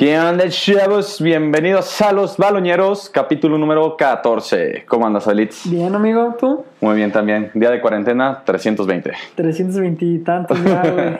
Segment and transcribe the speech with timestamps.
[0.00, 1.20] ¿Qué onda, chavos?
[1.20, 4.86] Bienvenidos a Los Baloñeros, capítulo número 14.
[4.88, 5.68] ¿Cómo andas, Alitz?
[5.68, 6.64] Bien, amigo, ¿tú?
[6.80, 7.50] Muy bien también.
[7.52, 9.12] Día de cuarentena, 320.
[9.34, 11.18] 320 y tantos ya, güey.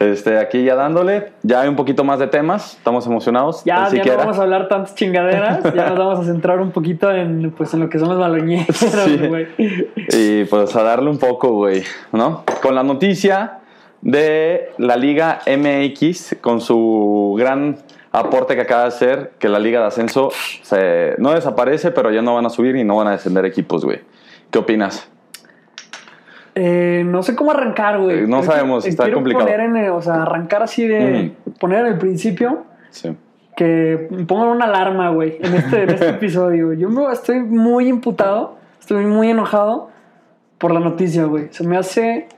[0.00, 3.62] Este, aquí ya dándole, ya hay un poquito más de temas, estamos emocionados.
[3.64, 7.08] ya, ya no vamos a hablar tantas chingaderas, ya nos vamos a centrar un poquito
[7.12, 9.16] en, pues, en lo que son los baloñeros, Sí.
[9.28, 9.46] güey.
[10.08, 12.42] Y pues a darle un poco, güey, ¿no?
[12.64, 13.60] Con la noticia
[14.00, 17.76] de la Liga MX, con su gran
[18.12, 20.30] aporte que acaba de hacer, que la Liga de Ascenso
[20.62, 23.84] se, no desaparece, pero ya no van a subir y no van a descender equipos,
[23.84, 24.00] güey.
[24.50, 25.08] ¿Qué opinas?
[26.54, 28.18] Eh, no sé cómo arrancar, güey.
[28.18, 29.46] Eh, no Creo que- sabemos, está quiero complicado.
[29.46, 31.32] Poner en, o sea, arrancar así de...
[31.58, 33.16] Poner en el principio Sí.
[33.56, 36.74] que pongan una alarma, güey, en este, en este episodio.
[36.74, 39.88] Yo me- estoy muy imputado, estoy muy enojado
[40.58, 41.48] por la noticia, güey.
[41.50, 42.28] Se me hace...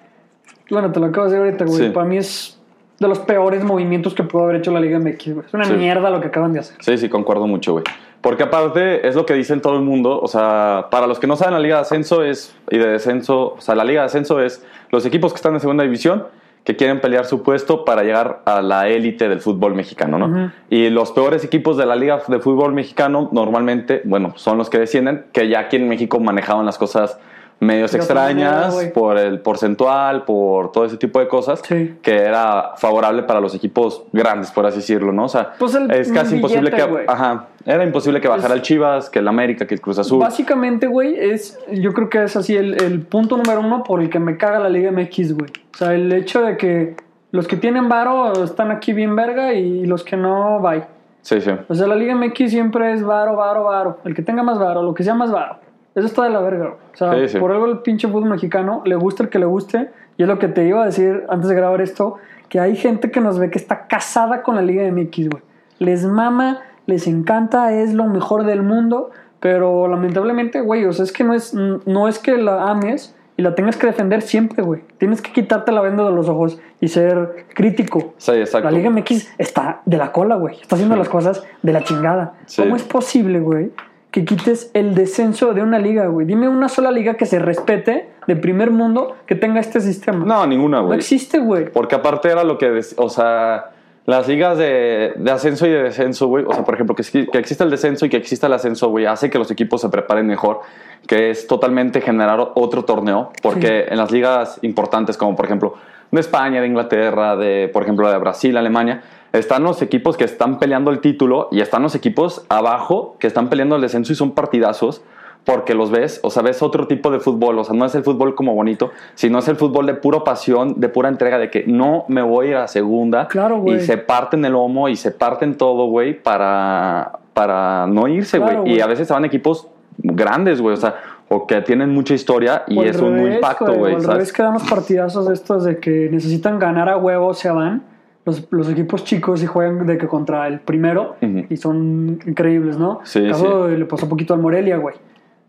[0.71, 1.89] Bueno, te lo acabo de decir ahorita, güey.
[1.89, 1.93] Sí.
[1.93, 2.54] Para mí es
[2.99, 5.47] de los peores movimientos que pudo haber hecho la Liga MX, güey.
[5.47, 5.73] Es una Sí.
[5.75, 6.77] mierda lo que acaban de hacer.
[6.81, 7.85] Sí, sí, concuerdo mucho, güey.
[8.21, 11.37] Porque aparte es lo que dicen todo el mundo, o sea, para los que no
[11.37, 14.41] saben, la Liga de Ascenso es, y de Descenso, o sea, la Liga de Ascenso
[14.41, 16.25] es los equipos que están en segunda división
[16.65, 20.51] que quieren pelear su puesto para llegar a la élite del fútbol mexicano, ¿no?
[20.71, 24.79] Y los peores equipos de la Liga de Fútbol Mexicano normalmente, bueno, son los que
[24.79, 27.19] descienden, que ya aquí en México manejaban las cosas
[27.61, 31.97] medios manera, extrañas por el porcentual, por todo ese tipo de cosas, Sí.
[32.03, 35.25] que era favorable para los equipos grandes, por así decirlo, ¿no?
[35.25, 38.61] O sea, Pues el es casi billete, imposible que, ajá, era imposible que bajara Es-
[38.61, 40.19] el Chivas, que el América, que el Cruz Azul.
[40.21, 44.11] Básicamente, güey, es, yo creo que es así el, el punto número uno por el
[44.11, 45.51] que me caga la Liga MX, güey.
[45.75, 46.97] O sea, el hecho de que
[47.31, 50.85] los que tienen varo están aquí bien verga y los que no, bye.
[51.23, 51.51] Sí, sí.
[51.69, 53.99] O sea, la Liga MX siempre es varo, varo, varo.
[54.05, 55.57] El que tenga más varo, lo que sea más varo.
[55.95, 56.75] Eso está de la verga.
[56.93, 57.39] O sea, Sí, sí.
[57.39, 59.91] por algo el pinche fútbol mexicano le gusta el que le guste.
[60.17, 62.17] Y es lo que te iba a decir antes de grabar esto,
[62.49, 65.43] que hay gente que nos ve que está casada con la Liga MX, güey.
[65.79, 69.11] Les mama, les encanta, es lo mejor del mundo.
[69.41, 73.43] Pero lamentablemente, güey, o sea, es que no es, no es que la ames y
[73.43, 74.83] la tengas que defender siempre, güey.
[74.99, 78.15] Tienes que quitarte la venda de los ojos y ser crítico.
[78.17, 78.71] Sí, exacto.
[78.71, 80.61] La Liga MX está de la cola, güey.
[80.61, 82.35] Está haciendo las cosas de la chingada.
[82.47, 82.63] Sí.
[82.63, 83.71] ¿Cómo es posible, güey,
[84.15, 86.25] que quites el descenso de una liga, güey?
[86.25, 90.25] Dime una sola liga que se respete de primer mundo que tenga este sistema.
[90.25, 90.99] No, ninguna, No güey.
[91.01, 91.69] existe, güey.
[91.73, 93.73] Porque aparte era lo que, o sea,
[94.07, 97.39] las ligas de, de ascenso y de descenso, güey, o sea, por ejemplo, que, que
[97.39, 100.29] exista el descenso y que exista el ascenso, güey, hace que los equipos se preparen
[100.29, 100.61] mejor,
[101.09, 105.75] que es totalmente generar otro torneo, porque en las ligas importantes, como por ejemplo
[106.15, 109.03] de España, de Inglaterra, de, por ejemplo, de Brasil, Alemania,
[109.33, 113.49] están los equipos que están peleando el título y están los equipos abajo que están
[113.49, 115.03] peleando el descenso y son partidazos
[115.45, 118.03] porque los ves, o sea, ves otro tipo de fútbol, o sea, no es el
[118.03, 121.65] fútbol como bonito, sino es el fútbol de pura pasión, de pura entrega, de que
[121.67, 123.77] no me voy a ir a segunda Claro, güey.
[123.77, 128.51] y se parten el lomo y se parten todo, güey, para, para no irse, güey.
[128.53, 130.95] Claro, y a veces se van equipos grandes, güey, o sea,
[131.29, 134.17] o que tienen mucha historia y es un revés, impacto, güey, al ¿sabes?
[134.17, 137.83] revés que dan los partidazos estos de que necesitan ganar a huevo, se van.
[138.27, 143.01] Los, los equipos chicos y juegan de que contra el primero y son increíbles, ¿no?
[143.05, 144.95] Sí, El caso le pasó un poquito al Morelia, güey.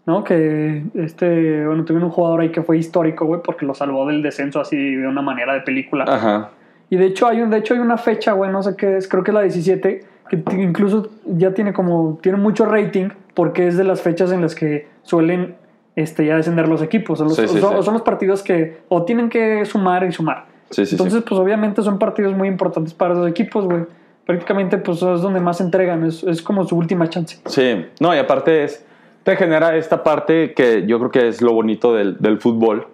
[0.06, 0.26] ¿No?
[0.26, 4.22] Que este, bueno, tuvieron un jugador ahí que fue histórico, güey, porque lo salvó del
[4.22, 6.04] descenso así de una manera de película.
[6.06, 6.50] Ajá.
[6.90, 9.08] Y de hecho hay un, de hecho hay una fecha, güey, no sé qué es,
[9.08, 13.78] creo que es la 17, que incluso ya tiene como, tiene mucho rating, porque es
[13.78, 15.56] de las fechas en las que suelen
[15.96, 17.20] este, ya descender los equipos.
[17.20, 17.84] Son los, Sí, sí, son, sí.
[17.84, 20.46] son los partidos que o tienen que sumar y sumar.
[20.70, 23.84] Sí, sí, Entonces, pues obviamente son partidos muy importantes para los equipos, güey.
[24.26, 27.40] Prácticamente, pues es donde más entregan, es, es como su última chance.
[27.46, 28.84] Sí, no, y aparte es,
[29.24, 32.88] te genera esta parte que yo creo que es lo bonito del, del fútbol,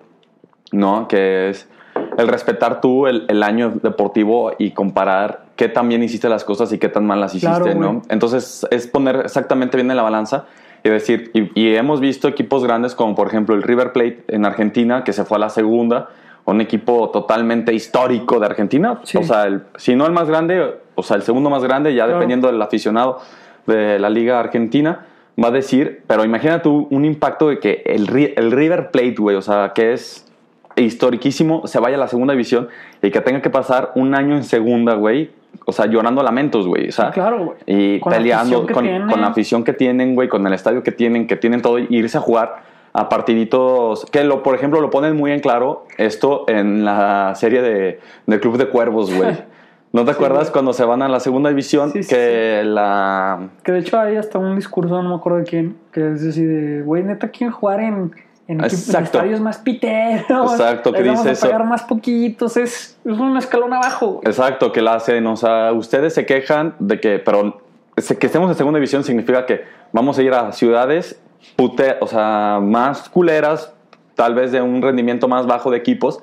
[0.73, 1.07] ¿no?
[1.07, 1.69] Que es
[2.17, 6.71] el respetar tú el, el año deportivo y comparar qué tan bien hiciste las cosas
[6.73, 8.01] y qué tan mal las hiciste, Claro, ¿no?
[8.09, 10.45] Entonces es poner exactamente bien en la balanza
[10.83, 14.45] y decir, y, y hemos visto equipos grandes como por ejemplo el River Plate en
[14.45, 16.09] Argentina, que se fue a la segunda,
[16.45, 19.17] un equipo totalmente histórico de Argentina, Sí.
[19.17, 22.05] o sea, el- si no el más grande, o sea, el segundo más grande, ya
[22.05, 22.13] Claro.
[22.19, 23.19] dependiendo del aficionado
[23.67, 25.05] de la liga argentina,
[25.41, 29.35] va a decir, pero imagina tú un impacto de que el, el River Plate, güey,
[29.35, 30.27] o sea, que es
[30.75, 32.69] historiquísimo, se vaya a la segunda división
[33.01, 35.29] y que tenga que pasar un año en segunda, güey,
[35.65, 37.57] o sea, llorando lamentos, güey, o sea, Claro, güey.
[37.65, 41.35] y Con peleando con, la afición que tienen, güey, con el estadio que tienen, que
[41.35, 42.63] tienen todo, y irse a jugar
[42.93, 47.61] a partiditos que, lo, por ejemplo, lo ponen muy en claro esto en la serie
[47.61, 49.37] de, de Club de Cuervos, güey.
[49.93, 50.53] ¿No te Sí, acuerdas güey.
[50.53, 53.49] cuando se van a la segunda división Sí, sí, que la...
[53.63, 56.47] Que de hecho hay hasta un discurso, no me acuerdo de quién, que es decir,
[56.47, 58.11] de, güey, neta, quieren jugar en,
[58.51, 59.03] en, Exacto.
[59.03, 60.51] estadios más piteros.
[60.59, 61.47] Exacto, que les vamos dice a eso.
[61.47, 62.57] pagar más poquitos.
[62.57, 64.21] Es, es un escalón abajo.
[64.23, 65.25] Exacto, que la hacen.
[65.27, 67.61] O sea, ustedes se quejan de que, pero
[67.95, 71.19] que estemos en segunda división significa que vamos a ir a ciudades
[71.55, 73.73] pute, o sea, más culeras,
[74.15, 76.21] tal vez de un rendimiento más bajo de equipos,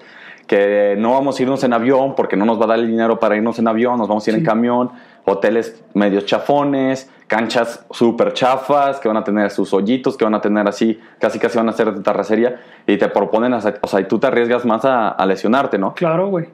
[0.48, 3.20] que no vamos a irnos en avión porque no nos va a dar el dinero
[3.20, 4.90] para irnos en avión, nos vamos a ir en camión,
[5.24, 10.40] hoteles medios chafones, canchas súper chafas, que van a tener sus hoyitos, que van a
[10.40, 14.04] tener así, casi casi van a ser de terracería, y te proponen, o sea, y
[14.04, 15.94] tú te arriesgas más a, a lesionarte, ¿no?
[15.94, 16.48] Claro, güey.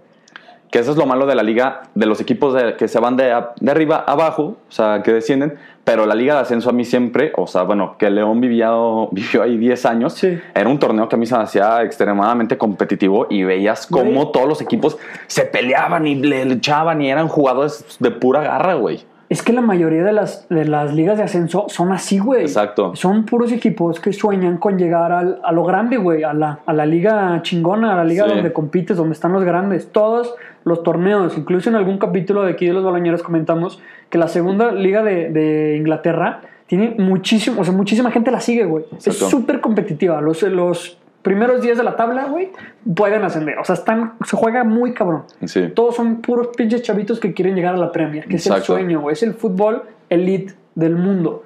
[0.70, 3.16] Que eso es lo malo de la liga, de los equipos de- que se van
[3.16, 5.54] de, de arriba a abajo, o sea, que descienden.
[5.84, 9.42] Pero la liga de ascenso a mí siempre, o sea, bueno, que León vivió, vivió
[9.42, 10.36] ahí 10 años, Sí.
[10.54, 14.48] era un torneo que a mí se me hacía extremadamente competitivo y veías cómo todos
[14.48, 14.96] los equipos
[15.28, 19.04] se peleaban y le le echaban y eran jugadores de pura garra, güey.
[19.30, 22.42] Es que la mayoría de las, de las ligas de ascenso son así, güey.
[22.42, 22.94] Exacto.
[22.94, 26.22] Son puros equipos que sueñan con llegar al- a lo grande, güey.
[26.24, 28.30] A la, a la liga chingona, a la liga Sí.
[28.34, 29.90] donde compites, donde están los grandes.
[29.90, 30.34] Todos
[30.64, 33.80] los torneos, incluso en algún capítulo de aquí de los baloñeros comentamos
[34.10, 38.64] que la segunda liga de, de Inglaterra tiene muchísimo, o sea, muchísima gente la sigue,
[38.64, 38.84] güey.
[38.96, 39.30] Es Exacto.
[39.30, 40.20] súper competitiva.
[40.20, 42.50] Los, los primeros días de la tabla, güey,
[42.94, 43.58] pueden ascender.
[43.58, 45.24] O sea, están, se juega muy cabrón.
[45.46, 45.72] Sí.
[45.74, 49.00] Todos son puros pinches chavitos que quieren llegar a la Premier, que es el sueño,
[49.00, 49.14] güey.
[49.14, 51.42] Es el fútbol elite del mundo.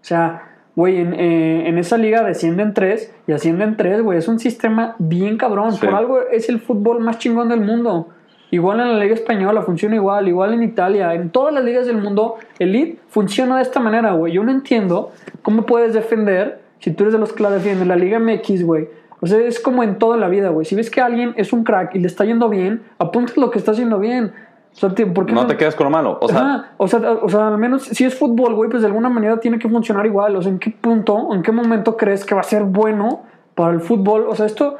[0.00, 4.18] O sea, güey, en, eh, en esa liga descienden tres y ascienden tres, güey.
[4.18, 5.72] Es un sistema bien cabrón.
[5.72, 5.86] Sí.
[5.86, 8.10] Por algo es el fútbol más chingón del mundo.
[8.50, 11.96] Igual en la liga española funciona igual, igual en Italia, en todas las ligas del
[11.96, 14.34] mundo, elite funciona de esta manera, güey.
[14.34, 17.96] Yo no entiendo cómo puedes defender, si tú eres de los que la defienden, la
[17.96, 18.88] liga MX, güey.
[19.24, 20.66] O sea, es como en toda la vida, güey.
[20.66, 23.58] Si ves que alguien es un crack y le está yendo bien, apunta lo que
[23.58, 24.32] está haciendo bien.
[24.74, 26.18] O sea, ¿por qué No te quedes con lo malo.
[26.20, 28.88] O sea, Ajá, o sea, o sea, al menos si es fútbol, güey, pues de
[28.88, 30.34] alguna manera tiene que funcionar igual.
[30.34, 33.22] O sea, ¿en qué punto, en qué momento crees que va a ser bueno
[33.54, 34.26] para el fútbol?
[34.28, 34.76] O sea, esto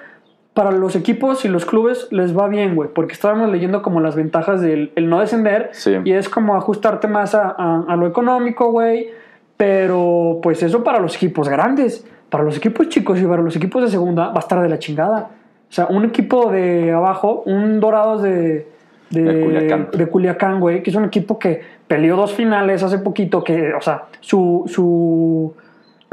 [0.54, 4.16] para los equipos y los clubes les va bien, güey, porque estábamos leyendo como las
[4.16, 5.94] ventajas del el no descender Sí.
[6.04, 9.08] y es como ajustarte más a, a- a lo económico, güey.
[9.56, 13.82] Pero pues eso para los equipos grandes, para los equipos chicos y para los equipos
[13.82, 15.28] de segunda va a estar de la chingada.
[15.68, 18.66] O sea, un equipo de abajo, un Dorados de,
[19.10, 19.88] de, De Culiacán.
[19.92, 23.82] de Culiacán, güey, que es un equipo que peleó dos finales hace poquito, que, o
[23.82, 25.52] sea, su, su,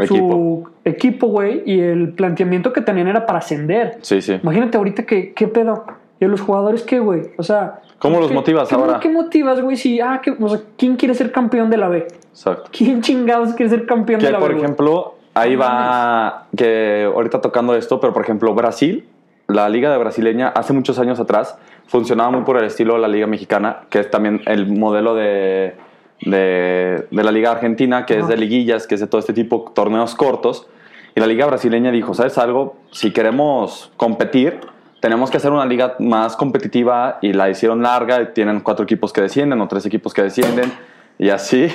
[0.06, 3.98] su equipo, güey, y el planteamiento que tenían era para ascender.
[4.02, 4.40] sí, sí.
[4.44, 5.86] Imagínate ahorita que, qué pedo.
[6.22, 7.22] ¿Y a los jugadores qué, güey?
[7.38, 7.80] O sea...
[7.98, 9.00] ¿Cómo los ¿qué- motivas qué- ahora?
[9.00, 9.78] ¿Qué motivas, güey?
[9.78, 12.08] Si, ah, que, o sea, ¿quién quiere ser campeón de la B?
[12.32, 12.70] Exacto.
[12.78, 14.46] ¿Quién chingados quiere ser campeón de la B?
[14.46, 19.08] por ejemplo, ahí No va, que ahorita tocando esto, pero por ejemplo, Brasil,
[19.48, 21.58] la liga de brasileña, hace muchos años atrás,
[21.88, 25.76] funcionaba muy por el estilo de la liga mexicana, que es también el modelo de,
[26.22, 29.66] de, de la liga argentina, que es de liguillas, que es de todo este tipo
[29.68, 30.68] de torneos cortos.
[31.16, 32.78] Y la liga brasileña dijo, ¿sabes algo?
[32.92, 34.60] Si queremos competir,
[35.00, 39.14] tenemos que hacer una liga más competitiva y la hicieron larga, y tienen cuatro equipos
[39.14, 40.72] que descienden o tres equipos que descienden
[41.18, 41.68] y así.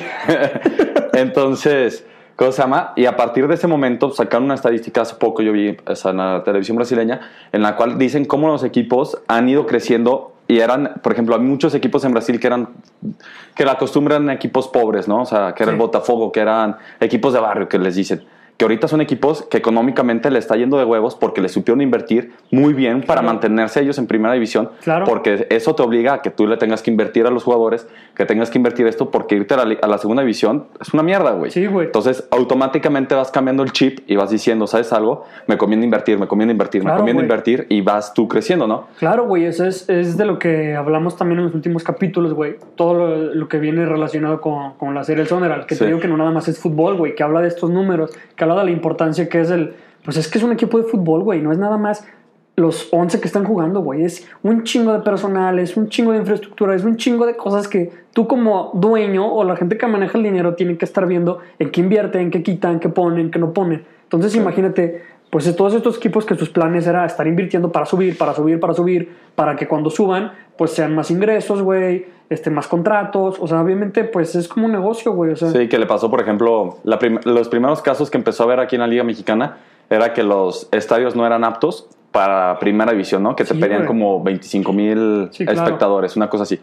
[1.12, 2.92] Entonces, ¿cómo se llama?
[2.96, 6.10] Y a partir de ese momento sacaron una estadística hace poco, yo vi o sea,
[6.12, 7.20] en la televisión brasileña,
[7.52, 11.40] en la cual dicen cómo los equipos han ido creciendo y eran, por ejemplo, hay
[11.40, 12.68] muchos equipos en Brasil que eran,
[13.54, 15.22] que la costumbre eran equipos pobres, ¿no?
[15.22, 15.80] O sea, que era el Sí.
[15.80, 18.22] Botafogo, que eran equipos de barrio, que les dicen.
[18.56, 22.32] Que ahorita son equipos que económicamente le está yendo de huevos porque le supieron invertir
[22.52, 23.34] muy bien para Claro.
[23.34, 24.70] mantenerse ellos en primera división.
[24.82, 25.06] Claro.
[25.06, 28.24] Porque eso te obliga a que tú le tengas que invertir a los jugadores, que
[28.26, 31.32] tengas que invertir esto, porque irte a la, a la segunda división es una mierda,
[31.32, 31.50] güey.
[31.50, 31.86] Sí, güey.
[31.86, 35.24] Entonces, automáticamente vas cambiando el chip y vas diciendo, ¿sabes algo?
[35.48, 37.24] Me conviene invertir, me conviene invertir, Claro, me conviene güey.
[37.24, 38.86] invertir y vas tú creciendo, ¿no?
[38.98, 42.56] Claro, güey, eso es, es de lo que hablamos también en los últimos capítulos, güey.
[42.76, 45.80] Todo lo, lo que viene relacionado con, con la serie El Soneral, que Sí.
[45.80, 48.43] te digo que no nada más es fútbol, güey, que habla de estos números, que
[48.46, 49.74] de la importancia que es el...
[50.04, 52.04] Pues es que es un equipo de fútbol, güey, no es nada más
[52.56, 54.04] los 11 que están jugando, güey.
[54.04, 57.66] Es un chingo de personal, es un chingo de infraestructura, es un chingo de cosas
[57.66, 61.40] que tú como dueño o la gente que maneja el dinero tiene que estar viendo
[61.58, 63.82] en qué invierte, en qué quita, en qué pone, en qué no pone.
[64.04, 65.02] Entonces imagínate,
[65.34, 68.72] pues todos estos equipos que sus planes era estar invirtiendo para subir, para subir, para
[68.72, 73.38] subir, para que cuando suban, pues sean más ingresos, güey, este, más contratos.
[73.40, 75.32] O sea, obviamente, pues es como un negocio, güey.
[75.32, 78.44] O sea, Sí, que le pasó, por ejemplo, la prim- los primeros casos que empezó
[78.44, 79.56] a ver aquí en la Liga Mexicana
[79.90, 83.34] era que los estadios no eran aptos para primera división, ¿no?
[83.34, 83.88] Que te Sí, pedían güey.
[83.88, 85.62] como 25 mil Sí, claro.
[85.64, 86.60] espectadores, una cosa así.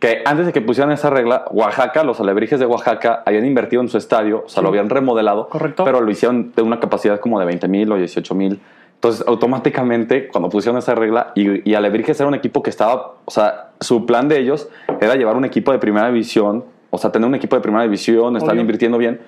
[0.00, 3.88] Que antes de que pusieran esa regla, Oaxaca, los alebrijes de Oaxaca, habían invertido en
[3.88, 5.84] su estadio, o sea, lo habían remodelado, Correcto.
[5.84, 8.60] pero lo hicieron de una capacidad como de 20 mil o 18 mil.
[8.94, 13.30] Entonces, automáticamente, cuando pusieron esa regla, y, y Alebrijes era un equipo que estaba, o
[13.30, 14.68] sea, su plan de ellos
[15.00, 18.36] era llevar un equipo de primera división, o sea, tener un equipo de primera división,
[18.36, 18.60] Obvio.
[18.60, 19.20] invirtiendo bien.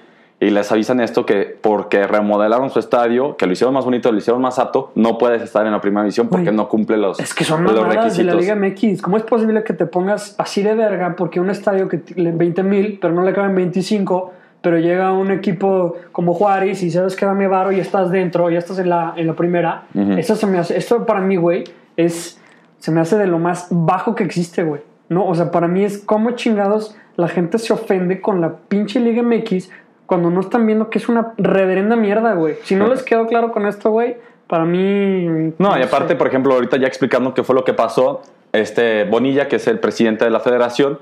[0.42, 4.18] Y les avisan esto que porque remodelaron su estadio, que lo hicieron más bonito, lo
[4.18, 7.32] hicieron más apto, no puedes estar en la primera división porque no cumple los, Es
[7.32, 9.02] que son los mamadas de la Liga MX.
[9.02, 12.60] ¿Cómo es posible que te pongas así de verga porque un estadio que le 20
[12.64, 17.24] mil, pero no le caben 25, pero llega un equipo como Juárez y sabes que
[17.24, 19.84] dame varo y estás dentro, ya estás en la, en la primera?
[19.92, 21.62] Se me hace, esto para mí, güey,
[21.96, 22.40] es,
[22.80, 24.80] se me hace de lo más bajo que existe, güey.
[25.08, 29.00] No, o sea, para mí es como chingados la gente se ofende con la pinche
[29.00, 29.70] Liga MX
[30.12, 32.56] cuando no están viendo que es una reverenda mierda, güey.
[32.64, 34.16] Si no les quedó claro con esto, güey,
[34.46, 35.54] para mí...
[35.58, 35.84] No, y sé.
[35.88, 38.20] aparte, por ejemplo, ahorita ya explicando qué fue lo que pasó,
[38.52, 40.98] este Bonilla, que es el presidente de la federación,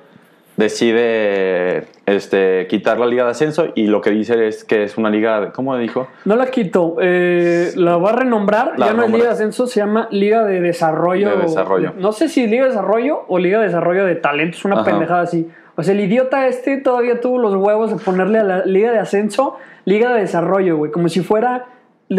[0.57, 5.11] decide este, quitar la liga de ascenso y lo que dice es que es una
[5.11, 6.07] liga, de- ¿cómo dijo?
[6.25, 8.75] No la quito, eh, la va a renombrar.
[8.76, 9.11] La ya no es.
[9.11, 11.31] Liga de Ascenso, se llama Liga de Desarrollo.
[11.31, 11.95] De Desarrollo.
[11.99, 14.85] No sé si Liga de Desarrollo o Liga de Desarrollo de Talentos, una Ajá.
[14.85, 15.50] pendejada así.
[15.81, 18.99] O sea, el idiota este todavía tuvo los huevos de ponerle a la Liga de
[18.99, 19.57] Ascenso
[19.87, 21.67] Liga de Desarrollo, güey, como si fuera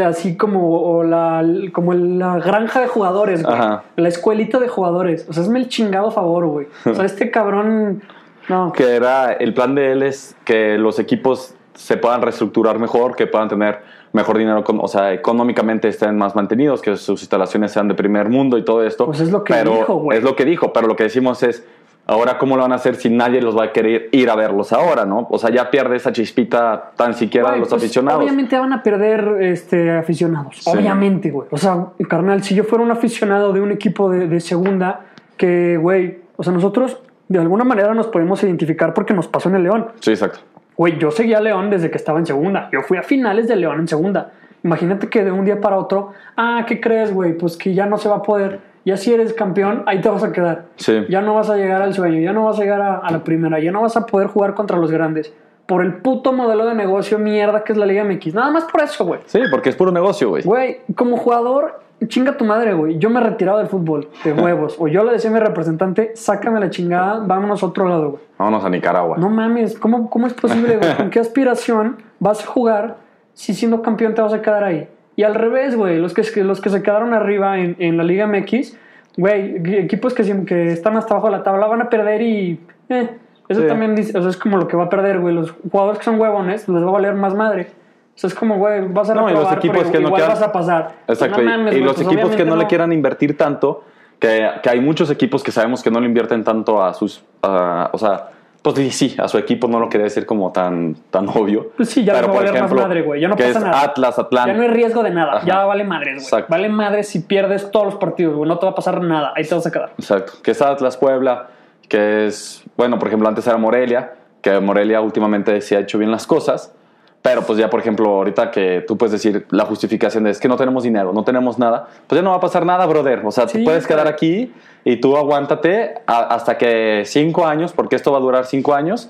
[0.03, 3.55] así como o la, como la granja de jugadores, güey.
[3.55, 3.83] Ajá.
[3.97, 5.27] La escuelita de jugadores.
[5.29, 6.67] O sea, hazme el chingado favor, güey.
[6.85, 8.01] O sea, este cabrón.
[8.49, 8.71] No.
[8.71, 13.27] Que era, el plan de él es que los equipos se puedan reestructurar mejor, que
[13.27, 13.79] puedan tener
[14.13, 18.57] mejor dinero, o sea, económicamente estén más mantenidos, que sus instalaciones sean de primer mundo
[18.57, 19.05] y todo esto.
[19.05, 20.17] Pues es lo que pero, dijo, güey.
[20.17, 21.65] Es lo que dijo, pero lo que decimos es,
[22.05, 24.73] ahora cómo lo van a hacer si nadie los va a querer ir a verlos
[24.73, 25.27] ahora, ¿no?
[25.29, 28.21] O sea, ya pierde esa chispita tan siquiera de los pues, aficionados.
[28.21, 30.57] Obviamente van a perder este, aficionados.
[30.59, 30.69] Sí.
[30.69, 31.47] Obviamente, güey.
[31.51, 35.01] O sea, carnal, si yo fuera un aficionado de un equipo de, de segunda,
[35.37, 39.55] que, güey, o sea, nosotros de alguna manera nos podemos identificar porque nos pasó en
[39.55, 39.87] el León.
[40.01, 40.39] Sí, exacto.
[40.75, 42.69] Güey, yo seguía a León desde que estaba en segunda.
[42.73, 44.31] Yo fui a finales de León en segunda.
[44.63, 47.37] Imagínate que de un día para otro, ah, ¿qué crees, güey?
[47.37, 48.59] Pues que ya no se va a poder.
[48.85, 50.65] Ya si eres campeón, ahí te vas a quedar.
[50.75, 51.05] Sí.
[51.09, 53.23] Ya no vas a llegar al sueño, ya no vas a llegar a, a la
[53.23, 55.33] primera, ya no vas a poder jugar contra los grandes.
[55.67, 58.33] Por el puto modelo de negocio mierda que es la Liga MX.
[58.33, 59.21] Nada más por eso, güey.
[59.25, 60.43] Sí, porque es puro negocio, güey.
[60.43, 62.97] Güey, como jugador, chinga tu madre, güey.
[62.97, 64.75] Yo me he retirado del fútbol, de huevos.
[64.79, 68.23] o yo le decía a mi representante, sácame la chingada, vámonos a otro lado, güey.
[68.37, 69.17] Vámonos a Nicaragua.
[69.17, 70.95] No mames, ¿cómo, cómo es posible, güey?
[70.97, 72.97] ¿Con qué aspiración vas a jugar
[73.33, 74.89] si siendo campeón te vas a quedar ahí?
[75.21, 78.25] Y al revés, güey, los que, los que se quedaron arriba en, en la Liga
[78.25, 78.75] MX,
[79.17, 82.59] güey, equipos que, que están hasta abajo de la tabla van a perder y...
[82.89, 83.07] Eh,
[83.47, 83.67] eso Sí.
[83.67, 85.35] también dice, o sea, es como lo que va a perder, güey.
[85.35, 87.67] Los jugadores que son huevones les va a valer más madre.
[88.15, 90.07] O sea, es como, güey, vas a No, y los reprobar, equipos pero que no
[90.07, 90.91] igual quedan- vas a pasar.
[91.07, 91.37] Exacto.
[91.41, 93.83] No mames, y los pues equipos que obviamente no, le quieran invertir tanto,
[94.19, 97.23] que, que hay muchos equipos que sabemos que no le invierten tanto a sus.
[97.43, 98.29] a- o sea,
[98.61, 101.71] pues sí, sí, a su equipo no lo quería decir como tan, tan obvio.
[101.75, 103.21] Pues sí, ya Pero, les va a valer ejemplo, más madre, güey.
[103.21, 103.81] Ya no que pasa es nada.
[103.81, 104.51] Atlas, Atlanta.
[104.51, 105.37] Ya no hay riesgo de nada.
[105.37, 105.45] Ajá.
[105.47, 106.23] Ya vale madres, güey.
[106.23, 106.47] Exacto.
[106.49, 108.47] Vale madres si pierdes todos los partidos, güey.
[108.47, 109.33] No te va a pasar nada.
[109.35, 109.93] Ahí te vas a quedar.
[109.97, 110.33] Exacto.
[110.43, 111.47] Que es Atlas Puebla,
[111.89, 114.13] que es, bueno, por ejemplo, antes era Morelia,
[114.43, 116.73] que Morelia últimamente sí ha hecho bien las cosas,
[117.21, 120.47] pero pues ya, por ejemplo, ahorita que tú puedes decir la justificación de es que
[120.47, 123.21] no tenemos dinero, no tenemos nada, pues ya no va a pasar nada, brother.
[123.25, 124.51] O sea, Sí, tú puedes quedar aquí
[124.83, 129.09] y tú aguántate a- hasta que cinco años, porque esto va a durar cinco años,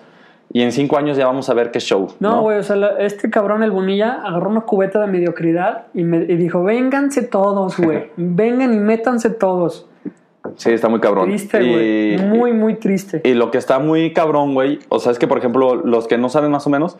[0.54, 2.10] y en cinco años ya vamos a ver qué show.
[2.20, 2.58] No, güey.
[2.60, 6.36] O sea, la- este cabrón, el Bonilla, agarró una cubeta de mediocridad y, me, y
[6.36, 8.12] dijo: Vénganse todos, güey.
[8.18, 9.88] Vengan y métanse todos.
[10.58, 11.30] Sí, está muy cabrón.
[11.30, 12.18] Triste, güey.
[12.18, 13.22] Muy, muy triste.
[13.24, 16.18] Y lo que está muy cabrón, güey, o sea, es que, por ejemplo, los que
[16.18, 16.98] no saben más o menos,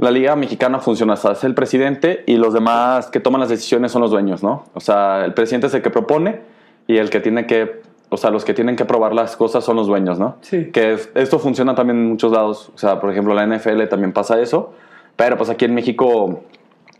[0.00, 3.50] la liga mexicana funciona, o sea, es el presidente y los demás que toman las
[3.50, 4.64] decisiones son los dueños, ¿no?
[4.74, 6.40] O sea, el presidente es el que propone
[6.86, 9.76] y el que tiene que, o sea, los que tienen que probar las cosas son
[9.76, 10.36] los dueños, ¿no?
[10.40, 10.70] Sí.
[10.72, 14.12] Que es- esto funciona también en muchos lados, o sea, por ejemplo, la NFL también
[14.12, 14.72] pasa eso,
[15.16, 16.40] pero pues aquí en México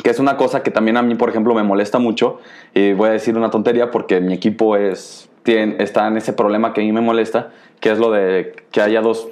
[0.02, 2.38] que es una cosa que también a mí, por ejemplo, me molesta mucho.
[2.72, 6.72] Y voy a decir una tontería porque mi equipo es, tiene, está en ese problema
[6.72, 9.28] que a mí me molesta, que es lo de que haya dos,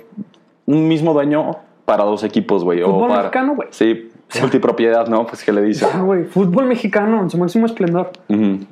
[0.67, 1.57] un mismo dueño
[1.89, 2.83] para dos equipos, güey.
[2.83, 3.69] o Fútbol para- mexicano, güey.
[3.71, 4.11] Sí,
[4.43, 5.27] multipropiedad, ¿no?
[5.27, 5.89] Pues que le dicen.
[5.91, 6.25] Ah, güey.
[6.25, 8.11] Fútbol mexicano en su máximo esplendor.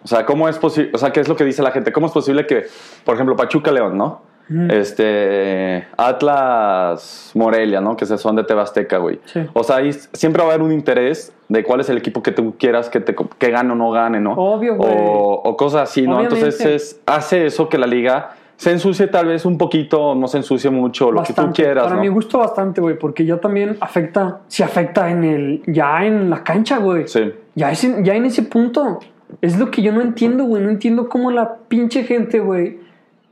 [0.05, 0.91] O sea, ¿cómo es posible?
[0.93, 1.93] O sea, ¿qué es lo que dice la gente?
[1.93, 2.67] ¿Cómo es posible que,
[3.05, 4.21] por ejemplo, Pachuca León, ¿no?
[4.69, 7.97] Este Atlas Morelia, ¿no?
[7.97, 9.19] Que se son de Tebasteca, güey.
[9.25, 9.41] Sí.
[9.55, 12.33] O sea, ahí siempre va a haber un interés de cuál es el equipo que
[12.33, 14.35] tú quieras que, te, que gane o no gane, ¿no?
[14.35, 14.91] Obvio, güey.
[14.95, 16.19] O, o cosas así, ¿no?
[16.19, 16.35] Obviamente.
[16.37, 20.39] Entonces es- hace eso que la liga se ensucie tal vez un poquito, no se
[20.39, 22.01] ensucie mucho, lo que tú quieras, Para ¿no?
[22.01, 26.43] mi gusto bastante, güey, porque ya también afecta, sí afecta en el, ya en la
[26.43, 27.07] cancha, güey.
[27.07, 27.33] Sí.
[27.55, 29.01] Ya, es en, ya en ese punto.
[29.43, 30.63] Es lo que yo no entiendo, güey.
[30.63, 32.79] No entiendo cómo la pinche gente, güey,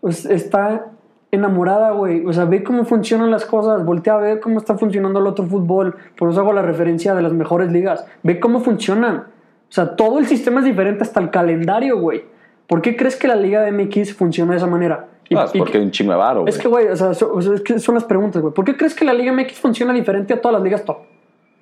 [0.01, 0.87] pues, está
[1.31, 2.25] enamorada, güey.
[2.27, 3.85] O sea, ve cómo funcionan las cosas.
[3.85, 5.97] Voltea a ver cómo está funcionando el otro fútbol.
[6.17, 8.05] Por eso hago la referencia de las mejores ligas.
[8.23, 9.17] Ve cómo funcionan.
[9.17, 12.25] O sea, todo el sistema es diferente hasta el calendario, güey.
[12.67, 15.09] ¿Por qué crees que la Liga de MX funciona de esa manera?
[15.29, 16.51] Y- Ah, es y porque que- hay un chingo de varo, güey.
[16.53, 18.53] es que, güey, o sea, so- o sea, es que son las preguntas, güey.
[18.53, 20.99] ¿Por qué crees que la Liga MX funciona diferente a todas las ligas top?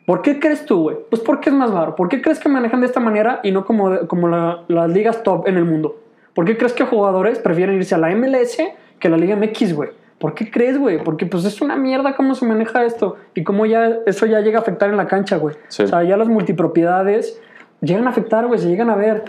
[0.04, 0.96] ¿Por qué crees tú, güey?
[1.08, 1.94] Pues porque es más barato.
[1.94, 5.22] ¿Por qué crees que manejan de esta manera y no como, como la- las ligas
[5.22, 5.96] top en el mundo?
[6.34, 8.58] ¿Por qué crees que jugadores prefieren irse a la MLS
[8.98, 9.90] que a la Liga MX, güey?
[10.18, 11.02] ¿Por qué crees, güey?
[11.02, 14.58] Porque pues es una mierda cómo se maneja esto y cómo ya eso ya llega
[14.58, 15.54] a afectar en la cancha, güey.
[15.68, 15.82] Sí.
[15.84, 17.40] O sea, ya las multipropiedades
[17.80, 19.24] llegan a afectar, güey, se llegan a ver.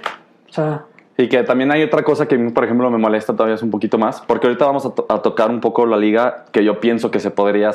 [0.50, 0.86] O sea,
[1.18, 3.98] Y que también hay otra cosa que, por ejemplo, me molesta todavía es un poquito
[4.00, 7.12] más, porque ahorita vamos a, to- a tocar un poco la liga que yo pienso
[7.12, 7.72] que se podría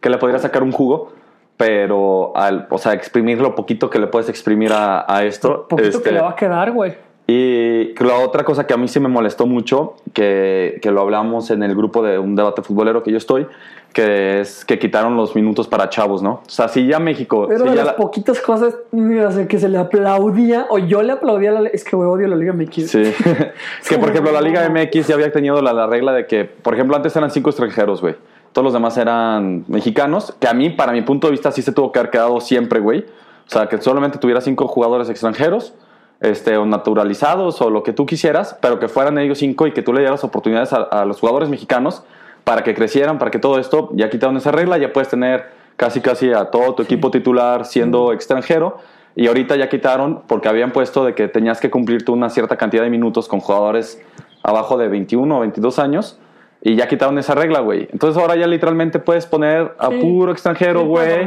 [0.00, 1.12] que le podría sacar un jugo,
[1.56, 5.66] pero al, o sea, exprimir lo poquito que le puedes exprimir a, a esto.
[5.68, 6.96] poquito este, que le va a quedar, güey.
[7.32, 11.52] Y la otra cosa que a mí sí me molestó mucho, que, que lo hablamos
[11.52, 13.46] en el grupo de un debate futbolero que yo estoy,
[13.92, 16.40] que es que quitaron los minutos para chavos, ¿no?
[16.44, 17.46] O sea, si ya México...
[17.46, 21.02] Pero si de ya las la- poquitas cosas sea, que se le aplaudía, o yo
[21.02, 22.90] le aplaudía, a la, es que güey, odio la Liga MX.
[22.90, 23.00] Sí.
[23.02, 23.14] es
[23.88, 26.74] que, por ejemplo, la Liga MX ya había tenido la, la regla de que, por
[26.74, 28.16] ejemplo, antes eran cinco extranjeros, güey.
[28.52, 31.70] Todos los demás eran mexicanos, que a mí, para mi punto de vista, sí se
[31.70, 33.00] tuvo que haber quedado siempre, güey.
[33.46, 35.74] O sea, que solamente tuviera cinco jugadores extranjeros,
[36.20, 39.82] este, o naturalizados, o lo que tú quisieras, pero que fueran ellos cinco y que
[39.82, 42.02] tú le dieras oportunidades a, a los jugadores mexicanos
[42.44, 45.50] para que crecieran, para que todo esto, ya quitaron esa regla, ya puedes tener
[45.80, 48.78] casi casi a todo tu equipo titular siendo extranjero.
[49.16, 52.56] Y ahorita ya quitaron porque habían puesto de que tenías que cumplir tú una cierta
[52.56, 54.00] cantidad de minutos con jugadores
[54.42, 56.18] abajo de 21 o 22 años.
[56.62, 57.88] Y ya quitaron esa regla, güey.
[57.90, 59.96] Entonces ahora ya literalmente puedes poner a Sí.
[59.96, 61.26] puro extranjero, güey.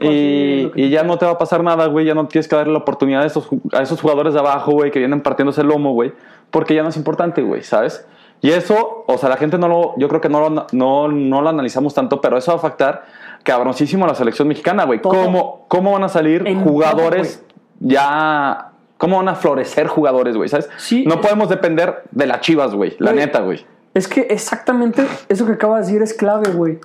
[0.00, 2.04] y, y ya no te va a pasar nada, güey.
[2.06, 4.72] Ya no tienes que darle la oportunidad a esos, ju- a esos jugadores de abajo,
[4.72, 6.12] güey, que vienen partiéndose el lomo, güey.
[6.50, 8.04] Porque ya no es importante, güey, ¿sabes?
[8.40, 11.42] Y eso, o sea, la gente no lo, yo creo que no lo, no, no
[11.42, 13.04] lo analizamos tanto, pero eso va a afectar
[13.44, 15.00] cabroncísimo a la selección mexicana, güey.
[15.00, 17.44] ¿Cómo, ¿Cómo van a salir En jugadores
[17.78, 18.68] ya...
[18.98, 20.48] ¿Cómo van a florecer jugadores, güey?
[20.48, 20.70] ¿Sabes?
[20.76, 21.04] Sí.
[21.08, 22.94] No podemos depender de las chivas, güey.
[23.00, 23.24] La Güey.
[23.24, 23.66] neta, güey.
[23.94, 26.78] Es que exactamente eso que acabas de decir es clave, güey.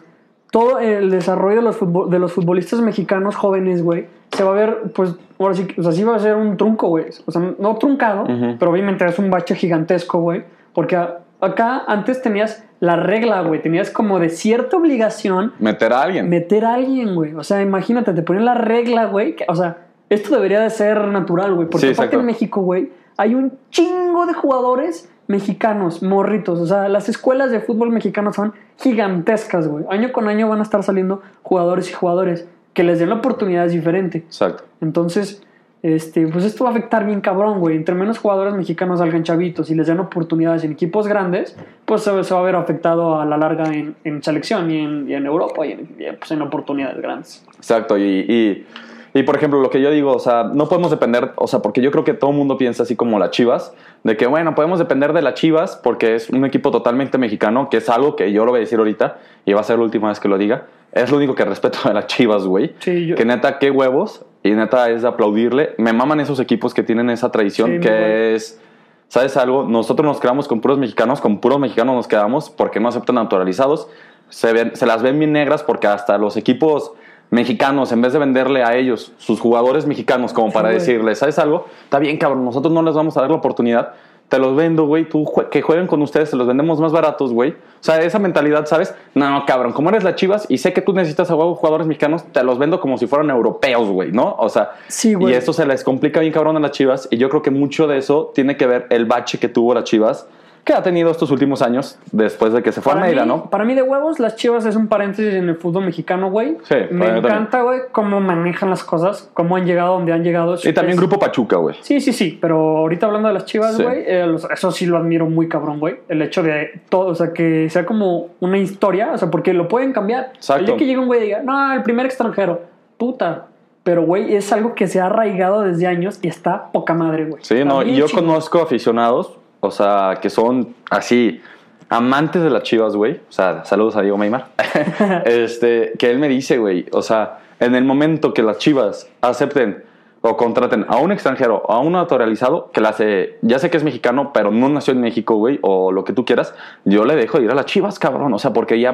[0.52, 4.54] Todo el desarrollo de los, futbol- de los futbolistas mexicanos jóvenes, güey, se va a
[4.54, 7.06] ver, pues, ahora sí, o sea, sí va a ser un trunco, güey.
[7.26, 8.26] O sea, no truncado,
[8.60, 10.44] pero obviamente es un bache gigantesco, güey.
[10.74, 10.96] Porque
[11.42, 13.62] acá antes tenías la regla, güey.
[13.62, 16.30] Tenías como de cierta obligación Meter a alguien.
[16.30, 17.34] meter a alguien, güey.
[17.36, 19.36] O sea, imagínate, te ponen la regla, güey.
[19.48, 19.78] O sea,
[20.10, 21.68] esto debería de ser natural, güey.
[21.70, 26.59] Porque Sí, aparte en México, güey, hay un chingo de jugadores mexicanos, morritos.
[26.59, 29.85] O sea, las escuelas de fútbol mexicano son gigantescas, güey.
[29.90, 33.66] Año con año van a estar saliendo jugadores y jugadores que les den la oportunidad
[33.66, 34.20] es diferente.
[34.20, 34.63] Exacto.
[34.81, 35.42] Entonces,
[35.83, 37.75] este, pues esto va a afectar bien cabrón, güey.
[37.75, 42.11] Entre menos jugadores mexicanos salgan chavitos y les den oportunidades en equipos grandes, pues se,
[42.11, 45.66] va a ver afectado a la larga en, en selección y en, y en Europa
[45.66, 47.46] y en, y, pues, en oportunidades grandes.
[47.57, 48.68] Exacto, y, y,
[49.13, 51.81] y, por ejemplo, lo que yo digo, o sea, no podemos depender, o sea, porque
[51.81, 54.79] yo creo que todo el mundo piensa así como las Chivas, de que, bueno, podemos
[54.79, 58.46] depender de las Chivas porque es un equipo totalmente mexicano, que es algo que yo
[58.46, 60.65] lo voy a decir ahorita y va a ser la última vez que lo diga.
[60.91, 62.74] Es lo único que respeto de las Chivas, güey.
[62.79, 65.75] Sí, yo- Que neta, qué huevos, y neta es de aplaudirle.
[65.77, 68.61] Me maman esos equipos que tienen esa tradición, Sí, que es...
[69.09, 69.63] ¿Sabes algo?
[69.63, 73.87] Nosotros nos quedamos con puros mexicanos, con puros mexicanos nos quedamos porque no aceptan naturalizados.
[74.29, 76.91] Se, ven, se las ven bien negras porque hasta los equipos
[77.29, 81.66] mexicanos, en vez de venderle a ellos sus jugadores mexicanos como para decirles, ¿sabes algo?
[81.83, 83.94] Está bien, cabrón, nosotros no les vamos a dar la oportunidad.
[84.29, 85.07] Te los vendo, güey.
[85.07, 87.51] Tú jue- que jueguen con ustedes, te los vendemos más baratos, güey.
[87.51, 88.94] O sea, esa mentalidad, ¿sabes?
[89.16, 92.44] No, cabrón, como eres la Chivas y sé que tú necesitas a jugadores mexicanos, te
[92.44, 94.35] los vendo como si fueran europeos, güey, ¿no?
[94.37, 97.07] O sea, Sí, y eso se les complica bien cabrón a las Chivas.
[97.09, 99.85] Y yo creo que mucho de eso tiene que ver el bache que tuvo las
[99.85, 100.27] Chivas,
[100.68, 103.30] que ha tenido estos últimos años después de que se fue a Para Almeida, mí,
[103.30, 103.50] ¿no?
[103.50, 106.58] para mí de huevos, las Chivas es un paréntesis en el fútbol mexicano, güey.
[106.64, 110.56] Sí, Me encanta, güey, cómo manejan las cosas, cómo han llegado donde han llegado.
[110.62, 111.77] Y también Es- Grupo Pachuca, güey.
[111.80, 113.84] Sí, sí, sí, pero ahorita hablando de las chivas, Sí.
[113.84, 115.96] güey, eh, eso sí lo admiro muy cabrón, güey.
[116.10, 119.70] El hecho de todo, o sea, que sea como una historia, o sea, porque lo
[119.70, 120.32] pueden cambiar.
[120.36, 120.60] Exacto.
[120.60, 122.62] El día que llegue un güey y diga, no, el primer extranjero,
[122.98, 123.46] puta.
[123.84, 127.42] Pero, güey, es algo que se ha arraigado desde años y está poca madre, güey.
[127.46, 131.42] Sí, Está no, y yo conozco aficionados, o sea, que son así,
[131.90, 133.14] amantes de las chivas, güey.
[133.30, 134.48] O sea, saludos a Diego Meymar.
[135.25, 139.84] este, que él me dice, güey, o sea, en el momento que las chivas acepten
[140.22, 143.84] o contraten a un extranjero a un naturalizado que la hace, ya sé que es
[143.84, 146.53] mexicano, pero no nació en México, güey, o lo que tú quieras,
[146.86, 148.34] yo le dejo de ir a las chivas, cabrón.
[148.34, 148.94] O sea, porque ya,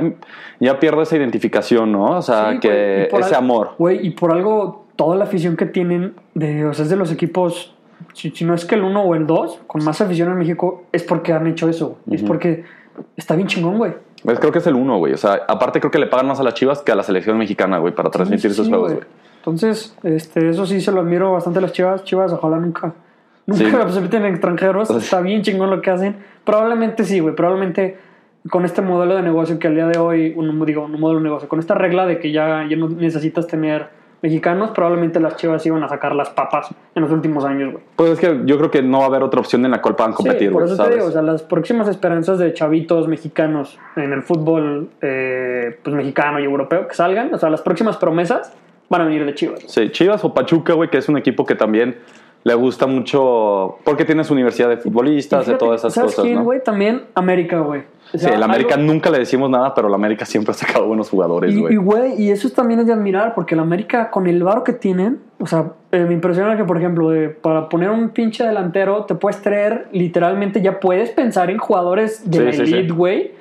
[0.60, 2.18] ya pierdo esa identificación, ¿no?
[2.18, 3.72] O sea, Sí, que ese al- amor.
[3.80, 7.12] Güey, y por algo, toda la afición que tienen, de, o sea, es de los
[7.12, 7.74] equipos,
[8.14, 10.84] si, si no es que el uno o el dos, con más afición en México,
[10.92, 11.98] es porque han hecho eso.
[12.12, 12.28] Es Ujú.
[12.28, 12.64] porque
[13.18, 13.94] está bien chingón, güey.
[14.24, 15.14] Pues creo que es el uno, güey.
[15.14, 17.38] O sea, aparte creo que le pagan más a las chivas que a la selección
[17.38, 19.06] mexicana, güey, para transmitir Sí, sus juegos, güey.
[19.38, 22.04] Entonces, este, eso sí se lo admiro bastante a las chivas.
[22.06, 22.94] Chivas, ojalá nunca,
[23.46, 23.72] nunca Sí.
[23.94, 24.90] se meten en extranjeros.
[24.90, 26.16] Está bien chingón lo que hacen.
[26.46, 27.36] Probablemente sí, güey.
[27.36, 27.98] Probablemente
[28.50, 31.24] con este modelo de negocio que al día de hoy, un, digo, un modelo de
[31.26, 33.90] negocio, con esta regla de que ya, ya no necesitas tener
[34.24, 37.84] mexicanos, probablemente las chivas iban a sacar las papas en los últimos años, güey.
[37.96, 39.96] Pues es que yo creo que no va a haber otra opción en la cual
[39.96, 40.96] puedan competir, Sí, por güey, eso te ¿sabes?
[40.98, 46.40] digo, o sea, las próximas esperanzas de chavitos mexicanos en el fútbol eh, pues mexicano
[46.40, 48.54] y europeo que salgan, o sea, las próximas promesas
[48.90, 49.60] van a venir de Chivas.
[49.68, 51.98] Sí, Chivas o Pachuca, güey, que es un equipo que también
[52.46, 56.40] le gusta mucho porque tiene su universidad de futbolistas, de todas esas ¿sabes cosas, quién,
[56.40, 56.44] ¿no?
[56.44, 56.62] güey?
[56.64, 57.84] También América, güey.
[58.14, 60.86] O Sí, el América algo- nunca le decimos nada, pero el América siempre ha sacado
[60.88, 61.74] buenos jugadores, Y, güey.
[61.74, 64.74] y, güey, y eso también es de admirar, porque el América, con el varo que
[64.74, 69.06] tienen, o sea, eh, me impresiona que, por ejemplo, de- para poner un pinche delantero,
[69.06, 72.74] te puedes traer, literalmente, ya puedes pensar en jugadores de Sí, la sí.
[72.74, 73.32] Elite Way,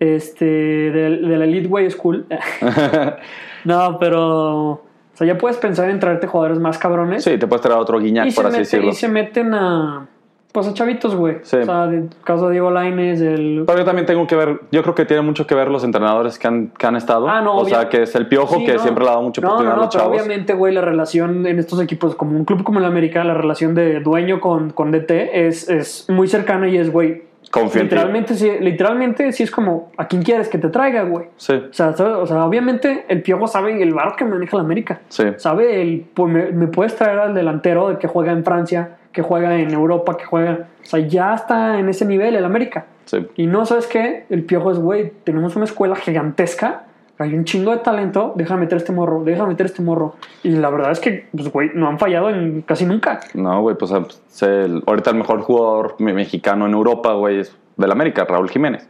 [0.00, 2.26] este, de, de la Elite Way School.
[3.64, 4.82] no, pero, o
[5.14, 7.24] sea, ya puedes pensar en traerte jugadores más cabrones.
[7.24, 8.90] Sí, te puedes traer a otro Guiñac, y, por así mete- decirlo.
[8.90, 10.06] y se meten a,
[10.52, 11.36] pues, a chavitos, güey.
[11.42, 11.56] Sí.
[11.58, 13.64] O sea, de caso de Diego Lainez, el...
[13.66, 16.38] Pero yo también tengo que ver, yo creo que tiene mucho que ver los entrenadores
[16.38, 17.28] que han, que han estado.
[17.28, 18.78] Ah, no, o obvia- sea, que es el piojo Sí, que no.
[18.80, 20.16] siempre le ha dado mucha No, oportunidad no, a no, los pero chavos.
[20.20, 23.74] obviamente, güey, la relación en estos equipos, como un club como el América, la relación
[23.74, 25.10] de dueño con, con DT
[25.46, 27.94] es, es muy cercana y es, güey, Confío en ti.
[27.94, 31.26] literalmente, sí, literalmente sí es como, ¿a quién quieres que te traiga, güey?
[31.38, 35.00] Sí, O sea, o sea, obviamente el piojo sabe el barro que maneja la América.
[35.08, 35.24] sí.
[35.36, 39.22] Sabe el, pues me, me puedes traer al delantero de que juega en Francia, que
[39.22, 40.68] juega en Europa, que juega...
[40.80, 42.86] O sea, ya está en ese nivel el América.
[43.04, 43.26] sí.
[43.34, 44.26] Y no, ¿sabes qué?
[44.30, 46.84] El piojo es, güey, tenemos una escuela gigantesca,
[47.18, 50.14] hay un chingo de talento, déjame meter este morro, déjame meter este morro.
[50.44, 53.18] Y la verdad es que, pues, güey, no han fallado en casi nunca.
[53.34, 53.90] No, güey, pues
[54.42, 58.88] el- ahorita el mejor jugador me- mexicano en Europa, güey, es del América, Raúl Jiménez,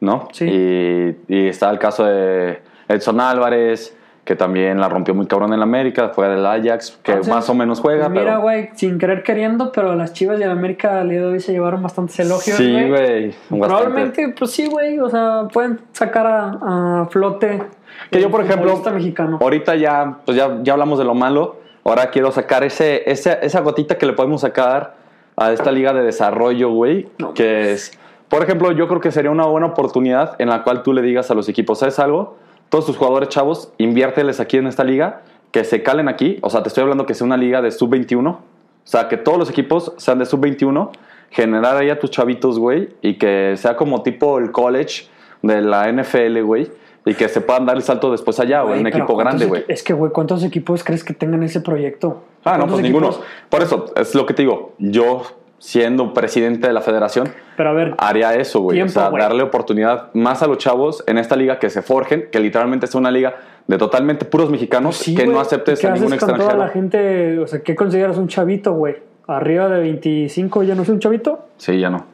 [0.00, 0.28] ¿no?
[0.32, 0.44] Sí.
[0.46, 5.54] Y, y está el caso de Edson Álvarez, que también la rompió muy cabrón en
[5.56, 8.40] el América, fue del Ajax, que Entonces, más o menos juega, Pues mira, pero...
[8.40, 12.18] güey, sin querer queriendo, pero las chivas y el América de hoy se llevaron bastantes
[12.20, 13.34] elogios, Sí, güey.
[13.50, 17.62] Probablemente, pues sí, güey, o sea, pueden sacar a, a flote.
[18.10, 19.38] Que yo, por ejemplo, mexicano.
[19.40, 21.56] Ahorita ya, pues ya, ya hablamos de lo malo.
[21.84, 24.94] Ahora quiero sacar ese, ese- esa gotita que le podemos sacar
[25.36, 27.08] a esta liga de desarrollo, güey.
[27.18, 27.34] No.
[27.34, 27.92] Que es,
[28.30, 31.30] por ejemplo, yo creo que sería una buena oportunidad en la cual tú le digas
[31.30, 32.38] a los equipos, ¿sabes algo?
[32.68, 36.38] Todos tus jugadores chavos, inviérteles aquí en esta liga, que se calen aquí.
[36.42, 38.28] O sea, te estoy hablando que sea una liga de sub-21.
[38.28, 38.40] O
[38.82, 40.90] sea, que todos los equipos sean de sub-21.
[41.30, 42.90] Generar ahí a tus chavitos, güey.
[43.02, 45.06] Y que sea como tipo el college
[45.42, 46.70] de la NFL, güey.
[47.06, 48.80] Y que se puedan dar el salto después allá, güey.
[48.80, 49.64] Un equipo grande, ¿cuántos güey.
[49.68, 52.22] Es que, güey, ¿cuántos equipos crees que tengan ese proyecto?
[52.44, 53.10] Ah, no, ¿Cuántos pues ninguno.
[53.48, 54.72] Por eso, es lo que te digo.
[54.78, 55.22] Yo,
[55.64, 58.82] siendo presidente de la federación, Pero a ver, haría eso, güey.
[58.82, 62.38] O sea, darle oportunidad más a los chavos en esta liga que se forjen, que
[62.38, 66.08] literalmente sea una liga de totalmente puros mexicanos, sí, que no aceptes ¿qué a ningún
[66.12, 66.58] haces con extranjero.
[66.58, 67.38] toda la gente?
[67.38, 68.96] O sea, ¿qué consideras un chavito, güey?
[69.26, 71.46] Arriba de 25 ya no es un chavito.
[71.56, 72.04] Sí, ya no.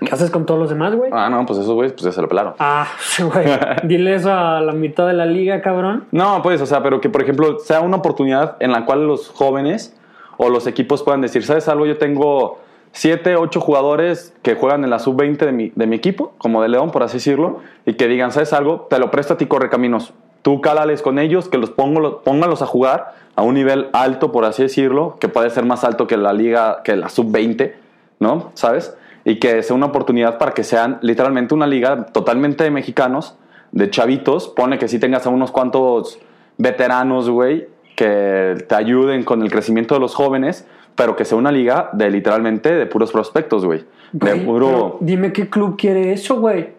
[0.00, 1.10] ¿Qué haces con todos los demás, güey?
[1.12, 2.54] Ah, no, pues esos güeyes, pues ya se lo pelaron.
[2.58, 2.88] Ah,
[3.18, 3.46] güey.
[3.84, 6.06] Dile eso a la mitad de la liga, cabrón.
[6.10, 9.28] No, pues, o sea, pero que por ejemplo sea una oportunidad en la cual los
[9.28, 9.94] jóvenes
[10.38, 11.84] o los equipos puedan decir, ¿sabes algo?
[11.84, 12.63] Yo tengo
[12.94, 16.68] 7, 8 jugadores que juegan en la sub-20 de mi, de mi equipo, como de
[16.68, 18.86] León, por así decirlo, y que digan, ¿sabes algo?
[18.88, 20.14] Te lo presto a ti, Correcaminos.
[20.42, 24.44] Tú cálales con ellos, que los pongo, póngalos a jugar a un nivel alto, por
[24.44, 27.72] así decirlo, que puede ser más alto que la liga, que la sub-20,
[28.20, 28.52] ¿no?
[28.54, 28.96] ¿Sabes?
[29.24, 33.36] Y que sea una oportunidad para que sean literalmente una liga totalmente de mexicanos,
[33.72, 34.46] de chavitos.
[34.46, 36.20] Pone que sí tengas a unos cuantos
[36.58, 41.50] veteranos, güey, que te ayuden con el crecimiento de los jóvenes, pero que sea una
[41.52, 43.84] liga de literalmente de puros prospectos, güey.
[44.12, 44.98] De puro.
[45.00, 46.70] dime qué club quiere eso, güey.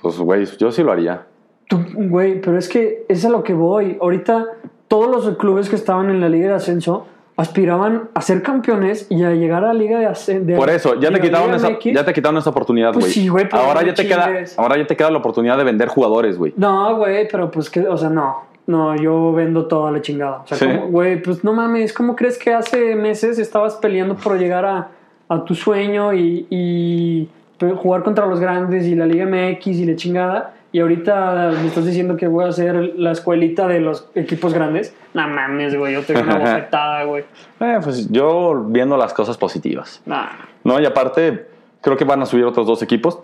[0.00, 1.26] Pues, güey, yo sí lo haría.
[1.68, 3.98] Tú, Güey, pero es que es a lo que voy.
[4.00, 4.46] Ahorita
[4.86, 7.06] todos los clubes que estaban en la liga de ascenso
[7.36, 10.56] aspiraban a ser campeones y a llegar a la liga de ascenso.
[10.56, 13.12] Por eso, ya te quitaron esa, ya te quitaron esa oportunidad, Pues güey.
[13.12, 15.88] sí, güey, ahora no ya te queda, ahora ya te queda la oportunidad de vender
[15.88, 16.54] jugadores, güey.
[16.56, 18.44] No, güey, pero pues que, o sea, no.
[18.66, 20.38] No, yo vendo toda la chingada.
[20.42, 20.66] O sea, Sí.
[20.88, 24.88] güey, pues no mames, ¿cómo crees que hace meses estabas peleando por llegar a,
[25.28, 27.28] a tu sueño y, y
[27.76, 30.52] jugar contra los grandes y la Liga MX y la chingada?
[30.72, 34.94] Y ahorita me estás diciendo que voy a hacer la escuelita de los equipos grandes.
[35.14, 37.24] No mames, güey, yo te doy una bofetada, güey.
[37.60, 40.02] Eh, pues yo viendo las cosas positivas.
[40.04, 40.26] Nah.
[40.64, 41.46] No, y aparte,
[41.80, 43.20] creo que van a subir otros dos equipos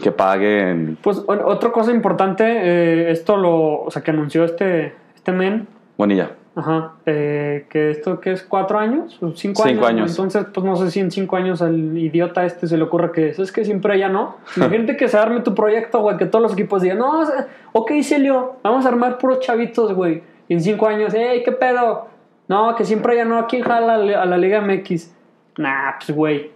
[0.00, 0.98] que paguen.
[1.02, 6.30] Pues otra cosa importante, eh, esto lo, o sea, que anunció este, este men, Bonilla.
[6.56, 9.84] Ajá, eh, que esto que es cuatro años, cinco, Cinco años.
[9.86, 10.10] años.
[10.12, 13.30] Entonces, pues no sé si en cinco años al idiota este se le ocurra que
[13.30, 14.36] eso es que siempre ya no.
[14.56, 17.22] Imagínate que se arme tu proyecto, güey, que todos los equipos digan, no,
[17.72, 20.22] ok, Celio, vamos a armar puros chavitos, güey.
[20.48, 22.06] Y en cinco años, hey, ¿qué pedo?
[22.46, 25.12] No, que siempre ya no, ¿quién jala a la- a la Liga MX?
[25.58, 26.50] Nah, pues, güey.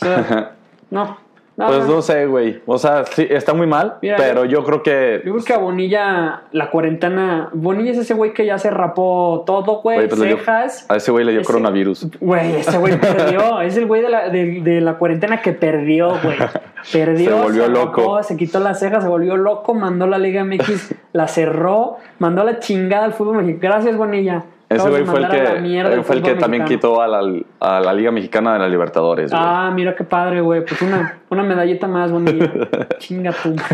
[0.00, 0.52] O sea,
[0.90, 1.16] no.
[1.56, 2.00] No, pues no.
[2.00, 2.62] sé, güey.
[2.64, 5.20] O sea, sí, está muy mal, Mira, pero yo- yo creo que.
[5.26, 7.50] Yo creo que a Bonilla, la cuarentena.
[7.52, 10.08] Bonilla es ese güey que ya se rapó todo, güey.
[10.08, 10.86] pues dio- cejas.
[10.88, 12.06] a ese güey le dio Ese- coronavirus.
[12.18, 13.60] Güey, ese güey perdió.
[13.60, 16.36] es el güey de la, de, de la cuarentena que perdió, güey.
[16.92, 17.28] Perdió.
[17.36, 18.00] Se volvió loco.
[18.00, 22.42] rapó, se quitó las cejas, se volvió loco, mandó la Liga MX, la cerró, mandó
[22.42, 23.74] la chingada al fútbol mexicano.
[23.74, 24.44] Gracias, Bonilla.
[24.70, 25.38] Ese güey fue el que,
[25.80, 27.20] el fue el que también quitó a la,
[27.58, 29.42] a la Liga Mexicana de la Libertadores, güey.
[29.44, 30.64] Ah, mira qué padre, güey.
[30.64, 32.52] Pues una, una medallita más, Bonilla.
[32.98, 33.56] Chinga tú.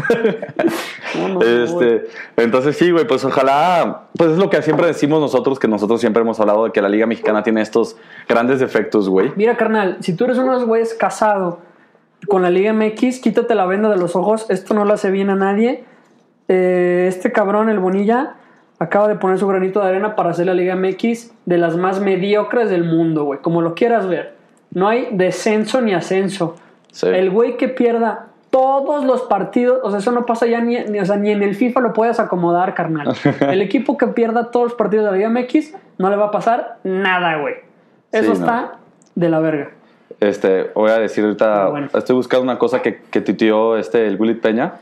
[1.16, 1.40] No, no.
[1.40, 6.00] Este, entonces sí, güey, pues ojalá, pues es lo que siempre decimos nosotros, que nosotros
[6.00, 7.96] siempre hemos hablado de que la Liga Mexicana tiene estos
[8.28, 9.32] grandes defectos, güey.
[9.37, 11.61] Mira, carnal, si tú eres uno de esos güeyes casado
[12.28, 14.46] con la Liga MX, quítate la venda de los ojos.
[14.50, 15.85] Esto no le hace bien a nadie.
[16.48, 18.35] Eh, este cabrón, el Bonilla,
[18.78, 22.00] acaba de poner su granito de arena para hacer la Liga MX de las más
[22.00, 23.40] mediocres del mundo, güey.
[23.40, 24.34] Como lo quieras ver.
[24.72, 26.56] No hay descenso ni ascenso.
[26.92, 27.06] Sí.
[27.08, 31.00] El güey que pierda todos los partidos, o sea, eso no pasa ya ni, ni-
[31.00, 33.14] o sea, ni en el FIFA lo puedes acomodar, carnal.
[33.40, 36.30] El equipo que pierda todos los partidos de la Liga MX no le va a
[36.30, 37.54] pasar nada, güey.
[38.12, 38.46] Eso Sí, no.
[38.46, 38.72] está
[39.14, 39.70] de la verga.
[40.20, 41.88] Este, voy a decir ahorita, Ah, bueno.
[41.92, 44.74] estoy buscando una cosa que, que tuiteó este, el Willy Peña,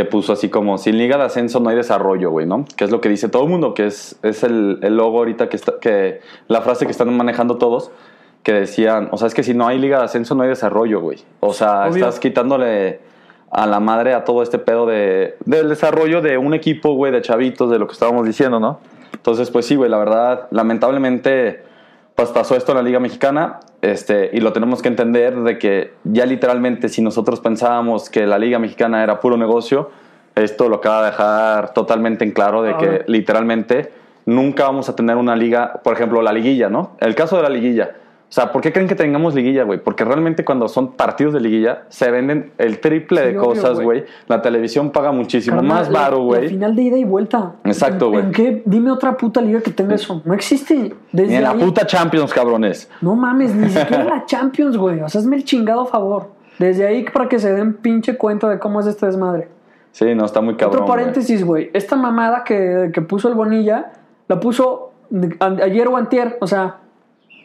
[0.00, 2.64] que puso así como, sin liga de ascenso no hay desarrollo, güey, ¿no?
[2.74, 5.50] Que es lo que dice todo el mundo, que es, es el, el logo ahorita
[5.50, 7.90] que está, que la frase que están manejando todos,
[8.42, 11.02] que decían, o sea, es que si no hay liga de ascenso no hay desarrollo,
[11.02, 11.18] güey.
[11.40, 11.96] O sea, Obvio.
[11.96, 13.00] estás quitándole
[13.50, 17.20] a la madre a todo este pedo de, del desarrollo de un equipo, güey, de
[17.20, 18.80] chavitos, de lo que estábamos diciendo, ¿no?
[19.12, 21.62] Entonces, pues sí, güey, la verdad, lamentablemente,
[22.20, 25.94] pues pasó esto en la Liga Mexicana, este, y lo tenemos que entender de que
[26.04, 29.90] ya literalmente, si nosotros pensábamos que la Liga Mexicana era puro negocio,
[30.34, 33.90] esto lo acaba de dejar totalmente en claro de que literalmente
[34.26, 36.90] nunca vamos a tener una liga, por ejemplo, la liguilla, ¿no?
[37.00, 37.92] El caso de la liguilla.
[38.30, 39.82] O sea, ¿por qué creen que tengamos liguilla, güey?
[39.82, 44.04] Porque realmente cuando son partidos de liguilla se venden el triple de cosas, güey.
[44.28, 46.48] La televisión paga muchísimo más varo, güey.
[46.48, 47.54] final de ida y vuelta.
[47.64, 48.24] Exacto, ¿En- güey.
[48.26, 48.62] ¿En qué?
[48.64, 50.22] Dime otra puta liga que tenga eso.
[50.24, 50.94] No existe.
[51.10, 52.88] Desde Ni en la ahí- puta Champions, cabrones.
[53.00, 55.00] No mames, ni siquiera la Champions, güey.
[55.00, 56.28] O sea, hazme el chingado favor.
[56.60, 59.48] Desde ahí para que se den pinche cuenta de cómo es este desmadre.
[59.90, 60.82] Sí, no, está muy cabrón.
[60.84, 61.70] Otro paréntesis, güey.
[61.72, 63.90] Esta mamada que, que puso el Bonilla,
[64.28, 64.92] la puso
[65.40, 66.36] ayer o antier.
[66.40, 66.76] O sea,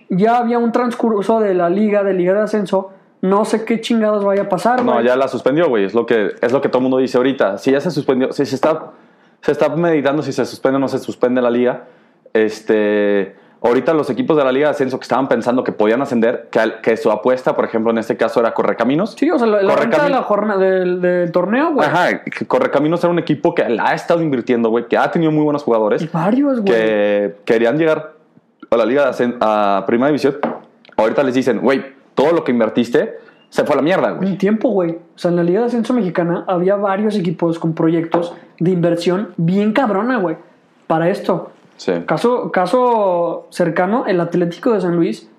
[0.10, 2.92] ya había un transcurso de la liga, de liga de ascenso.
[3.22, 5.86] No sé qué chingados vaya a pasar, No, ya la suspendió, güey.
[5.86, 7.58] Es lo que es lo que todo el mundo dice ahorita.
[7.58, 8.92] Si ya se suspendió, si se está
[9.42, 11.84] se está meditando si se suspende o no se suspende la liga.
[12.34, 16.50] Este, ahorita los equipos de la liga de ascenso que estaban pensando que podían ascender,
[16.52, 19.16] que, que su apuesta, por ejemplo, en este caso era Correcaminos.
[19.18, 21.88] Sí, o sea, la, la Corre renta de cami- la jornada del, del torneo, güey.
[21.88, 25.44] Ajá, Correcaminos era un equipo que la ha estado invirtiendo, güey, que ha tenido muy
[25.44, 26.02] buenos jugadores.
[26.02, 26.66] Y varios, güey.
[26.74, 28.15] que querían llegar
[28.70, 30.36] a la liga de ascen- a primera división,
[30.98, 33.16] ahorita les dicen, güey, todo lo que invertiste
[33.50, 34.30] se fue a la mierda, güey.
[34.32, 34.92] Un tiempo, güey.
[34.92, 39.30] O sea, en la Liga de Ascenso Mexicana había varios equipos con proyectos de inversión
[39.38, 40.36] bien cabrona, güey.
[40.88, 41.52] Para esto.
[41.78, 41.94] Sí.
[42.06, 45.30] Caso, caso cercano, el Atlético de San Luis.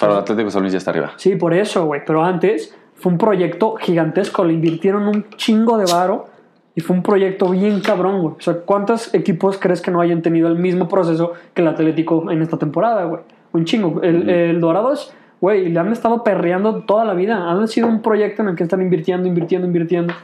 [0.00, 1.12] Pero el Atlético de San Luis ya está arriba.
[1.16, 2.00] Sí, por eso, güey.
[2.04, 4.44] Pero antes fue un proyecto gigantesco.
[4.44, 6.26] Le invirtieron un chingo de varo.
[6.76, 8.34] Y fue un proyecto bien cabrón, güey.
[8.36, 12.30] O sea, ¿cuántos equipos crees que no hayan tenido el mismo proceso que el Atlético
[12.30, 13.22] en esta temporada, güey?
[13.52, 14.02] Un chingo.
[14.02, 17.48] El, el Dorados, güey, le han estado perreando toda la vida.
[17.48, 20.14] Han sido un proyecto en el que están invirtiendo, invirtiendo, invirtiendo.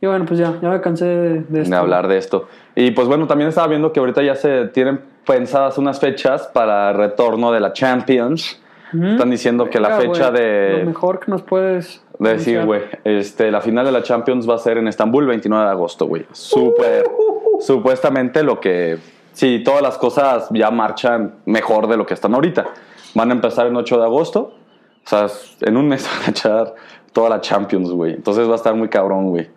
[0.00, 1.74] Y bueno, pues ya, ya me cansé de, de esto.
[1.74, 2.48] de hablar de esto.
[2.74, 6.92] Y pues bueno, también estaba viendo que ahorita ya se tienen pensadas unas fechas para
[6.92, 8.60] retorno de la Champions.
[8.92, 12.82] Están diciendo que la Venga, fecha Lo de, mejor que nos puedes de decir, güey,
[13.04, 16.26] este, la final de la Champions va a ser en Estambul 29 de agosto, güey.
[16.32, 17.04] Súper,
[17.60, 18.98] supuestamente lo que,
[19.32, 22.66] sí, todas las cosas ya marchan mejor de lo que están ahorita.
[23.14, 24.54] Van a empezar en 8 de agosto,
[25.04, 25.26] o sea,
[25.60, 26.74] en un mes van a echar
[27.12, 28.14] toda la Champions, güey.
[28.14, 29.48] Entonces va a estar muy cabrón, güey.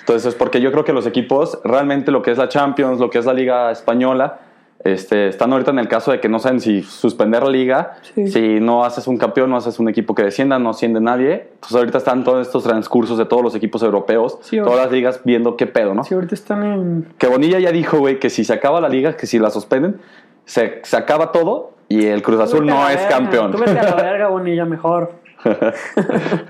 [0.00, 3.18] Entonces, porque yo creo que los equipos, realmente lo que es la Champions, lo que
[3.18, 4.40] es la Liga Española,
[4.84, 8.28] este, están ahorita en el caso de que no saben si suspender la liga, Sí.
[8.28, 11.48] si no haces un campeón, no haces un equipo que descienda, no asciende nadie.
[11.54, 15.20] Entonces ahorita están todos estos transcursos de todos los equipos europeos, Sí, todas las ligas
[15.24, 16.04] viendo qué pedo, ¿no?
[16.04, 17.08] Sí, ahorita están en...
[17.18, 20.00] Que Bonilla ya dijo, güey, que si se acaba la liga, que si la suspenden,
[20.44, 23.50] se, se acaba todo y el Cruz Azul no es campeón.
[23.52, 25.12] Tú vete a la verga, Bonilla, mejor.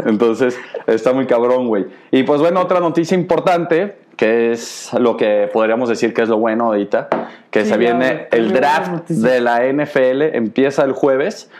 [0.04, 1.86] Entonces, está muy cabrón, güey.
[2.10, 6.36] Y pues bueno, otra noticia importante, que es lo que podríamos decir que es lo
[6.36, 7.08] bueno ahorita,
[7.50, 11.50] que Sí, se viene el draft de la NFL, empieza el jueves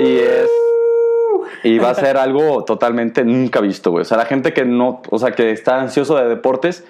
[0.00, 0.50] y es...
[1.64, 4.02] Y va a ser algo totalmente nunca visto, güey.
[4.02, 6.84] O sea, la gente que no, o sea, que está ansioso de deportes,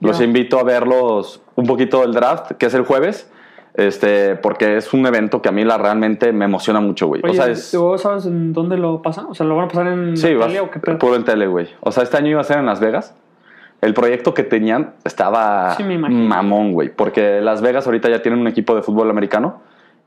[0.00, 0.24] los Ya.
[0.24, 3.28] invito a verlos un poquito del draft, que es el jueves.
[3.74, 7.22] Este, porque es un evento que a mí la realmente me emociona mucho, güey.
[7.24, 7.70] Oye, o sea, es.
[7.72, 9.26] ¿tú sabes en dónde lo pasan?
[9.26, 10.98] O sea, ¿lo van a pasar en Sí, tele o qué pedo?
[10.98, 11.68] puro en tele, güey.
[11.80, 13.14] O sea, este año iba a ser en Las Vegas.
[13.80, 16.88] El proyecto que tenían estaba Sí, mamón, güey.
[16.88, 19.60] Porque Las Vegas ahorita ya tienen un equipo de fútbol americano.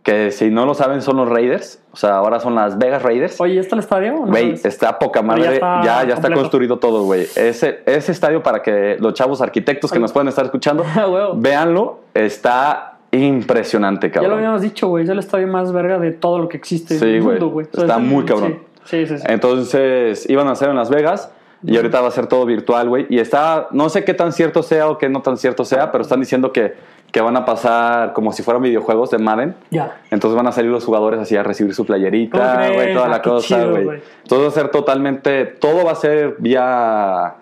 [0.04, 1.82] Que si no lo saben son los Raiders.
[1.92, 3.40] O sea, ahora son las Vegas Raiders.
[3.42, 4.14] Oye, ¿ya está el estadio?
[4.14, 5.54] no Güey, está poca Pero ya madre.
[5.56, 7.24] está Ya, ya está construido todo, güey.
[7.36, 10.02] Ese, ese estadio para que los chavos arquitectos que Ay.
[10.02, 12.00] nos pueden estar escuchando, Ah, véanlo.
[12.14, 14.32] Está impresionante, Ya cabrón.
[14.32, 15.04] lo habíamos dicho, güey.
[15.04, 17.68] Es el estadio más verga de todo lo que existe Sí, en el mundo, güey.
[17.72, 18.60] Está muy cabrón.
[18.86, 19.18] Sí, sí, sí.
[19.18, 19.24] sí.
[19.28, 21.32] Entonces iban a hacer en Las Vegas
[21.68, 23.06] y ahorita va a ser todo virtual, güey.
[23.10, 26.02] Y está, no sé qué tan cierto sea o qué no tan cierto sea, pero
[26.02, 26.74] están diciendo que,
[27.12, 29.54] que van a pasar como si fueran videojuegos de Madden.
[29.70, 30.00] Ya.
[30.10, 33.10] Entonces van a salir los jugadores así a recibir su ¿Cómo playerita, güey, toda Ah,
[33.10, 34.02] la qué cosa, güey.
[34.28, 37.36] Todo va a ser totalmente, todo va a ser vía,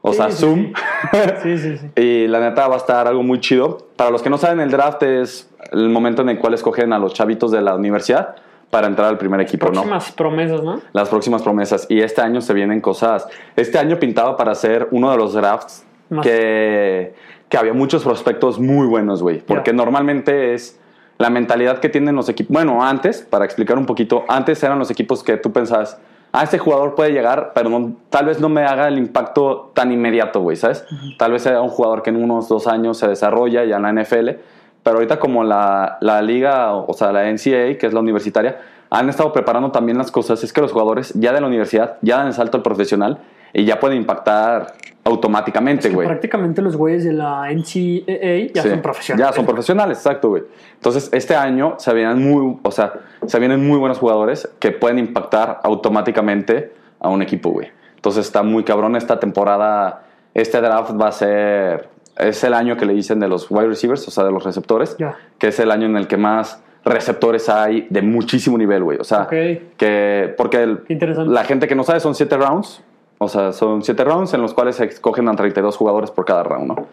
[0.00, 0.72] o Sí, sea, sí, Zoom.
[1.42, 1.90] Sí, sí, sí.
[2.00, 3.86] Y la neta va a estar algo muy chido.
[3.96, 6.98] Para los que no saben, el draft es el momento en el cual escogen a
[6.98, 8.36] los chavitos de la universidad
[8.70, 9.72] para entrar al primer equipo, ¿no?
[9.72, 10.80] Próximas promesas, ¿no?
[10.92, 11.86] las próximas promesas.
[11.88, 13.26] Y este año se vienen cosas.
[13.56, 16.24] Este año pintaba para ser uno de los drafts Más.
[16.26, 17.14] que,
[17.48, 19.38] que había muchos prospectos muy buenos, güey.
[19.40, 20.78] Porque normalmente es
[21.16, 22.52] la mentalidad que tienen los equipos.
[22.52, 25.98] Bueno, antes, para explicar un poquito, antes eran los equipos que tú pensabas.
[26.30, 29.90] Ah, este jugador puede llegar, pero no- tal vez no me haga el impacto tan
[29.90, 30.84] inmediato, güey, ¿sabes?
[31.18, 33.92] Tal vez sea un jugador que en unos dos años se desarrolla ya en la
[33.94, 34.28] NFL,
[34.88, 39.10] pero ahorita como la, la liga, o sea, la NCAA, que es la universitaria, han
[39.10, 42.28] estado preparando también las cosas, es que los jugadores ya de la universidad ya dan
[42.28, 43.18] el salto al profesional
[43.52, 44.72] y ya pueden impactar
[45.04, 46.08] automáticamente, Que güey.
[46.08, 49.26] prácticamente los güeyes de la NCAA ya Sí, son profesionales.
[49.28, 50.44] Ya son profesionales, exacto, güey.
[50.76, 52.94] Entonces, este año se vienen muy, o sea,
[53.26, 57.68] se vienen muy buenos jugadores que pueden impactar automáticamente a un equipo, güey.
[57.96, 60.04] Entonces, está muy cabrón esta temporada.
[60.32, 64.06] Este draft va a ser, es el año que le dicen de los wide receivers,
[64.08, 64.96] o sea, de los receptores,
[65.38, 68.98] que es el año en el que más receptores hay de muchísimo nivel, güey.
[68.98, 69.26] O sea,
[69.76, 70.78] que, porque el-
[71.32, 72.82] la gente que no sabe son siete rounds.
[73.20, 76.44] O sea, son siete rounds en los cuales se escogen a 32 jugadores por cada
[76.44, 76.86] round, ¿no?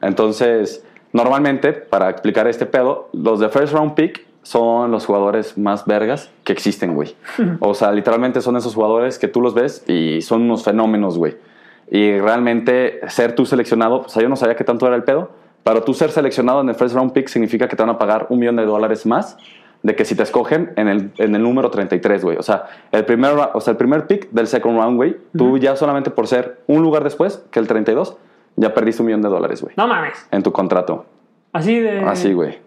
[0.00, 5.84] Entonces, normalmente, para explicar este pedo, los de first round pick son los jugadores más
[5.86, 7.14] vergas que existen, güey.
[7.60, 11.36] O sea, literalmente son esos jugadores que tú los ves y son unos fenómenos, güey.
[11.90, 15.30] Y realmente ser tú seleccionado, o sea, yo no sabía qué tanto era el pedo,
[15.62, 18.26] pero tú ser seleccionado en el first round pick significa que te van a pagar
[18.30, 19.36] un millón de dólares más
[19.82, 22.36] de que si te escogen en el, en el número 33, güey.
[22.36, 25.74] O sea, el primer, o sea, el primer pick del second round, güey, tú ya
[25.76, 28.16] solamente por ser un lugar después que el 32,
[28.56, 30.26] ya perdiste un millón de dólares, güey, No mames.
[30.30, 31.04] en tu contrato.
[31.52, 32.00] Así de.
[32.00, 32.58] Así, güey.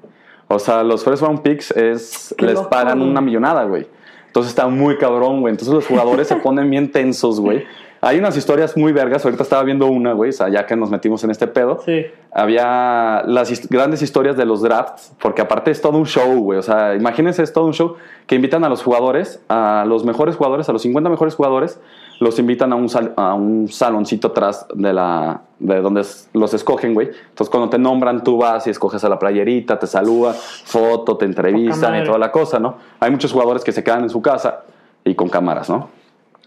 [0.48, 3.10] O sea, los first round picks es, Qué les loco, pagan güey.
[3.10, 3.88] una millonada, güey.
[4.28, 5.52] Entonces está muy cabrón, güey.
[5.52, 7.64] Entonces los jugadores se ponen bien tensos, güey.
[8.02, 9.26] Hay unas historias muy vergas.
[9.26, 11.82] Ahorita estaba viendo una, güey, o sea, ya que nos metimos en este pedo.
[11.86, 12.06] Sí.
[12.32, 16.60] Había las his- grandes historias de los drafts, porque aparte es todo un show, güey.
[16.60, 17.96] O sea, imagínense, es todo un show
[18.28, 21.80] que invitan a los jugadores, a los mejores jugadores, a los 50 mejores jugadores,
[22.20, 26.04] los invitan a un, sal- a un saloncito atrás de, la, de donde
[26.34, 27.08] los escogen, güey.
[27.30, 31.26] Entonces, cuando te nombran, tú vas y escoges a la playerita, te saluda, foto, te
[31.26, 32.78] entrevistan y toda la cosa, ¿no?
[33.00, 34.62] Hay muchos jugadores que se quedan en su casa
[35.04, 35.90] y con cámaras, ¿no?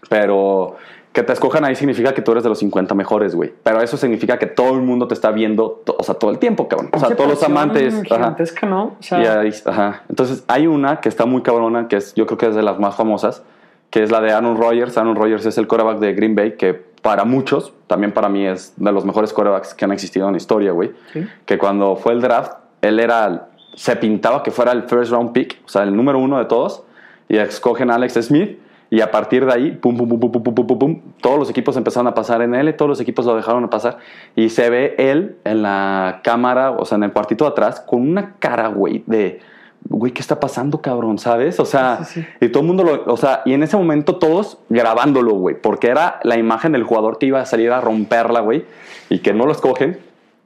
[0.09, 0.75] Pero
[1.19, 3.51] que te escojan ahí significa que tú eres de los 50 mejores, güey.
[3.63, 6.69] Pero eso significa que todo el mundo te está viendo, o sea, todo el tiempo,
[6.69, 6.89] cabrón.
[6.93, 7.93] O sea, todos los amantes.
[7.93, 8.03] ajá.
[8.05, 8.83] Gigantesca, ¿no?
[8.83, 10.03] O sea, Y ahí- ajá.
[10.07, 12.79] Entonces, hay una que está muy cabrona, que es, yo creo que es de las
[12.79, 13.43] más famosas,
[13.89, 14.97] que es la de Aaron Rodgers.
[14.97, 18.73] Aaron Rodgers es el quarterback de Green Bay, que para muchos, también para mí, es
[18.77, 20.91] de los mejores quarterbacks que han existido en la historia, güey.
[21.11, 21.27] Sí.
[21.45, 25.59] Que cuando fue el draft, él era, se pintaba que fuera el first round pick,
[25.65, 26.83] o sea, el número uno de todos,
[27.27, 28.57] y escogen a Alex Smith.
[28.91, 31.37] Y a partir de ahí, pum, pum, pum, pum, pum, pum, pum, pum, pum, todos
[31.37, 33.97] los equipos empezaron a pasar en él, y todos los equipos lo dejaron a pasar.
[34.35, 38.01] Y se ve él en la cámara, o sea, en el cuartito de atrás, con
[38.01, 39.41] una cara, güey, de,
[39.87, 41.19] güey, ¿qué está pasando, cabrón?
[41.19, 41.59] ¿Sabes?
[41.59, 42.27] O sea, Sí, sí.
[42.41, 45.87] y todo el mundo lo, o sea, y en ese momento todos grabándolo, güey, porque
[45.87, 48.65] era la imagen del jugador que iba a salir a romperla, güey,
[49.09, 49.99] y que no lo escogen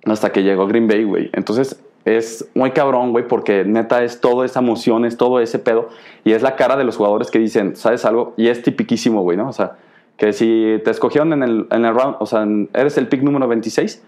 [0.05, 1.29] hasta que llegó Green Bay, güey.
[1.33, 5.89] Entonces es muy cabrón, güey, porque neta es toda esa emoción, es todo ese pedo,
[6.23, 8.33] y es la cara de los jugadores que dicen, ¿sabes algo?
[8.37, 9.49] Y es tipiquísimo, güey, ¿no?
[9.49, 9.77] O sea,
[10.17, 13.47] que si te escogieron en el, en el round, o sea, eres el pick número
[13.47, 14.03] 26,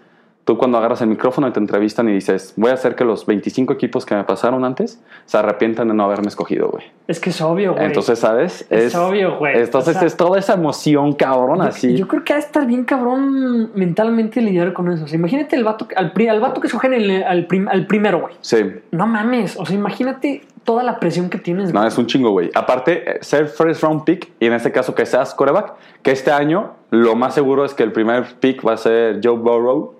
[0.45, 3.25] tú cuando agarras el micrófono y te entrevistan y dices, voy a hacer que los
[3.25, 6.85] 25 equipos que me pasaron antes se arrepientan de no haberme escogido, güey.
[7.07, 7.85] es que es obvio, güey.
[7.85, 8.65] Entonces, ¿sabes?
[8.69, 9.57] Es obvio, güey.
[9.59, 11.95] Entonces O sea, es toda esa emoción, cabrón, Yo- así.
[11.97, 15.05] Yo creo que ha de estar bien cabrón mentalmente lidiar con eso.
[15.05, 17.67] O sea, imagínate el vato, que- al, pri- al vato que escogen el- al, prim-
[17.67, 18.35] al primero, güey.
[18.41, 18.57] Sí.
[18.91, 19.57] No mames.
[19.57, 21.73] O sea, imagínate toda la presión que tienes.
[21.73, 21.87] No, güey.
[21.87, 22.49] es un chingo, güey.
[22.55, 26.31] Aparte, eh, ser first round pick, y en este caso que seas coreback, que este
[26.31, 29.95] año lo más seguro es que el primer pick va a ser Joe Burrow,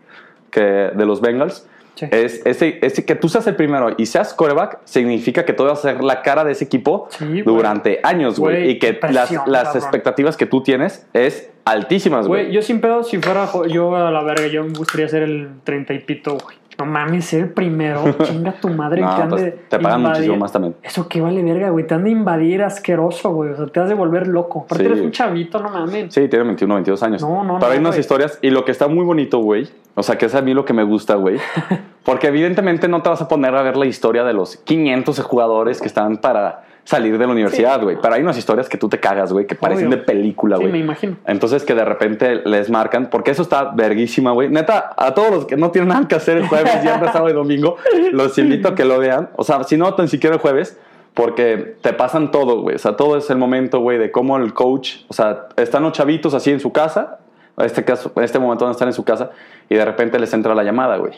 [0.56, 1.68] que, de los Bengals.
[1.96, 2.08] Sí.
[2.12, 5.80] Es ese, ese que tú seas el primero y seas coreback, significa que tú vas
[5.80, 8.70] a ser la cara de ese equipo Sí, durante años, güey.
[8.72, 13.18] Y que las, las expectativas que tú tienes es altísimas, Güey, yo sin pedo, si
[13.18, 16.58] fuera yo a la verga, yo me gustaría ser el treinta y pito, güey.
[16.78, 18.04] No mames, ser el primero.
[18.24, 19.02] Chinga tu madre.
[19.02, 20.18] No, que ande pues, te pagan invadir.
[20.18, 20.76] muchísimo más también.
[20.84, 21.88] Eso que vale verga, güey.
[21.88, 23.52] Te han de invadir asqueroso, güey.
[23.52, 24.62] O sea, te has de volver loco.
[24.66, 24.92] Aparte Sí.
[24.92, 26.14] eres un chavito, no mames.
[26.14, 27.22] Sí, tiene 21, 22 años.
[27.22, 28.02] No, no, Pero hay no, unas güey.
[28.02, 29.70] historias y lo que está muy bonito, güey.
[29.96, 31.38] O sea, que es a mí lo que me gusta, güey.
[32.04, 35.80] Porque evidentemente no te vas a poner a ver la historia de los 500 jugadores
[35.82, 37.84] que están para salir de la universidad, Sí.
[37.84, 37.98] güey.
[38.02, 39.98] Pero hay unas historias que tú te cagas, güey, que parecen Obvio.
[39.98, 40.72] de película, Sí, güey.
[40.72, 41.18] me imagino.
[41.26, 44.50] Entonces que de repente les marcan, porque eso está verguísima, güey.
[44.50, 47.34] Neta, a todos los que no tienen nada que hacer el jueves, viernes, sábado y
[47.34, 47.76] domingo,
[48.14, 49.30] los invito a que lo vean.
[49.36, 50.80] O sea, si no, tan siquiera el jueves,
[51.16, 52.76] porque te pasan todo, güey.
[52.76, 55.94] O sea, todo es el momento, güey, de cómo el coach, o sea, están los
[55.94, 57.20] chavitos así en su casa,
[57.58, 59.32] en este caso, en este momento están en su casa,
[59.70, 61.14] y de repente les entra la llamada, güey.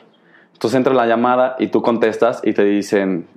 [0.53, 3.28] Entonces entra la llamada y tú contestas y te dicen,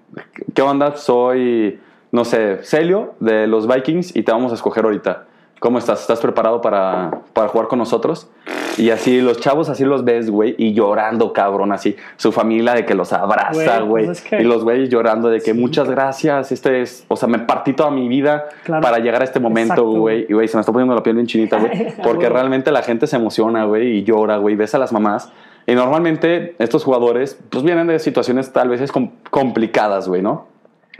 [0.55, 0.97] ¿qué onda?
[0.97, 1.81] Soy,
[2.13, 5.25] no sé, Celio de los Vikings y te vamos a escoger ahorita.
[5.61, 6.01] ¿Cómo estás?
[6.01, 8.31] ¿Estás preparado para, para jugar con nosotros?
[8.79, 11.97] Y así los chavos así los ves, güey, y llorando, cabrón, así.
[12.17, 15.41] Su familia de que los abraza, Güey, pues es que- Y los güeyes llorando de
[15.43, 18.81] que muchas gracias, este es, o sea, me partí toda mi vida Claro.
[18.81, 20.25] para llegar a este momento, güey.
[20.31, 21.71] Y, güey, se me está poniendo la piel bien chinita, güey.
[22.03, 24.57] Porque realmente la gente se emociona, güey, y llora, güey.
[24.57, 25.31] Ves a las mamás.
[25.67, 30.47] Y normalmente estos jugadores, pues vienen de situaciones tal vez com- complicadas, güey, ¿no?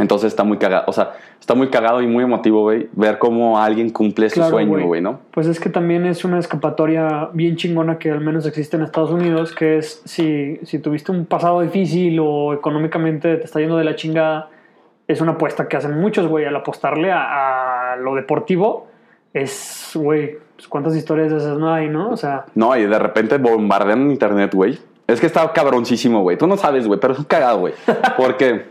[0.01, 3.61] Entonces está muy cagado, o sea, está muy cagado y muy emotivo, güey, ver cómo
[3.61, 5.21] alguien cumple su Claro, sueño, güey, ¿no?
[5.31, 9.11] Pues es que también es una escapatoria bien chingona que al menos existe en Estados
[9.11, 13.85] Unidos, que es si, si tuviste un pasado difícil o económicamente te está yendo de
[13.85, 14.49] la chingada,
[15.07, 18.87] es una apuesta que hacen muchos, güey, al apostarle a, a lo deportivo.
[19.35, 22.11] Es, güey, pues cuántas historias de esas no hay, ¿no?
[22.11, 24.79] O sea, No, y de repente bombardean internet, güey.
[25.07, 26.37] Es que está cabroncísimo, güey.
[26.37, 27.75] Tú no sabes, güey, pero es un cagado, güey.
[28.17, 28.67] Porque,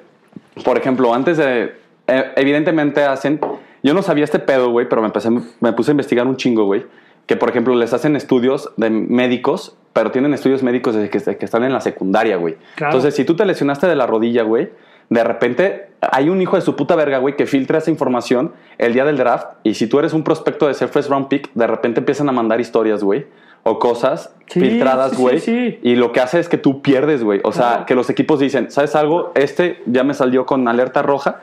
[0.63, 1.75] por ejemplo, antes de.
[2.07, 3.39] eh, evidentemente hacen.
[3.81, 6.65] Yo no sabía este pedo, güey, pero me, empecé, me puse a investigar un chingo,
[6.65, 6.85] güey.
[7.25, 11.63] Que, por ejemplo, les hacen estudios de médicos, pero tienen estudios médicos desde que, están
[11.63, 12.57] en la secundaria, güey.
[12.75, 12.91] Claro.
[12.91, 14.69] Entonces, si tú te lesionaste de la rodilla, güey,
[15.09, 18.93] de repente hay un hijo de su puta verga, güey, que filtra esa información el
[18.93, 19.47] día del draft.
[19.63, 22.31] Y si tú eres un prospecto de ser first round pick, de repente empiezan a
[22.31, 23.25] mandar historias, güey.
[23.63, 25.39] O cosas Sí, filtradas, sí, sí, güey.
[25.39, 25.79] sí.
[25.83, 27.39] Y lo que hace es que tú pierdes, güey.
[27.43, 29.31] O sea, que los equipos dicen, ¿sabes algo?
[29.35, 31.39] Este ya me salió con alerta roja.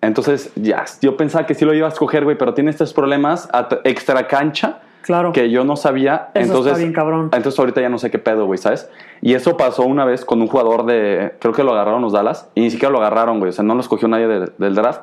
[0.00, 3.48] Entonces, ya, yo pensaba que sí lo iba a escoger, güey, pero tiene estos problemas
[3.52, 5.32] at- extra cancha claro.
[5.32, 6.30] que yo no sabía.
[6.34, 7.30] Eso entonces, está bien cabrón.
[7.32, 8.90] entonces ahorita ya no sé qué pedo, güey, ¿sabes?
[9.20, 12.48] Y eso pasó una vez con un jugador de, creo que lo agarraron los Dallas,
[12.56, 15.02] y ni siquiera lo agarraron, güey, o sea, no lo escogió nadie de- del draft,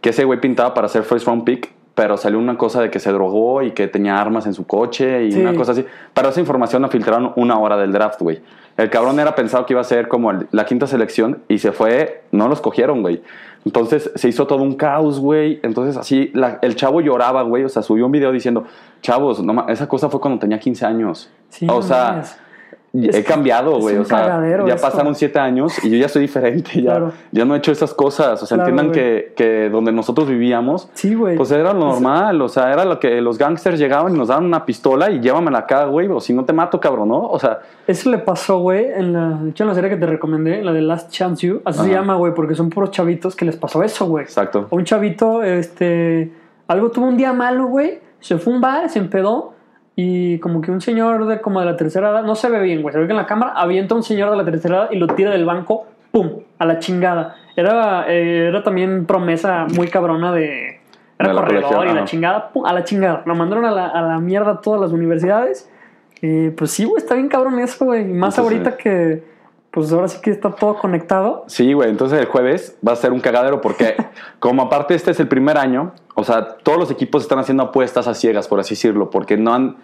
[0.00, 1.70] que ese güey pintaba para ser first round pick,
[2.00, 5.24] pero salió una cosa de que se drogó y que tenía armas en su coche
[5.26, 5.40] y Sí.
[5.42, 5.84] una cosa así.
[6.14, 8.40] Pero esa información la filtraron una hora del draft, güey.
[8.78, 11.72] El cabrón era pensado que iba a ser como el- la quinta selección y se
[11.72, 13.20] fue, no lo escogieron, güey.
[13.66, 15.60] Entonces se hizo todo un caos, güey.
[15.62, 17.64] Entonces así, la- el chavo lloraba, güey.
[17.64, 18.64] O sea, subió un video diciendo,
[19.02, 21.30] chavos, no esa cosa fue cuando tenía 15 años.
[21.50, 22.22] Sí, o sea.
[22.92, 23.96] He cambiado, güey.
[23.96, 24.86] O sea, ya esto.
[24.86, 26.70] pasaron 7 años y yo ya soy diferente.
[26.82, 27.12] Ya, Claro.
[27.30, 28.42] ya no he hecho esas cosas.
[28.42, 32.42] O sea, Claro, entiendan que, que donde nosotros vivíamos, Sí, pues era lo normal.
[32.42, 35.58] O sea, era lo que los gangsters llegaban y nos daban una pistola y llévamela
[35.60, 36.08] acá, güey.
[36.08, 37.26] O si no te mato, cabrón, ¿no?
[37.28, 40.06] O sea, Eso le pasó, güey, en la, de hecho, en la serie que te
[40.06, 43.44] recomendé, la de Last Chance You, así se llama, güey, porque son puros chavitos que
[43.44, 44.24] les pasó eso, güey.
[44.24, 44.66] exacto.
[44.70, 46.32] Un chavito, este,
[46.68, 49.54] algo tuvo un día malo, güey, se fue a un bar, se empedó
[50.02, 52.80] y como que un señor de como de la tercera edad, no se ve bien,
[52.80, 54.88] güey, se ve que en la cámara avienta a un señor de la tercera edad
[54.92, 57.36] y lo tira del banco, pum, a la chingada.
[57.54, 60.80] Era, eh, era también promesa muy cabrona de...
[61.18, 63.22] Era De corredor y la chingada, pum, a la chingada.
[63.26, 65.68] Lo mandaron a la, a la mierda a todas las universidades.
[66.22, 68.04] Eh, pues sí, güey, está bien cabrón eso, güey.
[68.04, 69.22] Más Entonces, ahorita que,
[69.70, 71.44] pues ahora sí que está todo conectado.
[71.46, 71.90] Sí, güey.
[71.90, 73.96] Entonces el jueves va a ser un cagadero porque,
[74.40, 78.08] como aparte este es el primer año, o sea, todos los equipos están haciendo apuestas
[78.08, 79.76] a ciegas, por así decirlo, porque no han.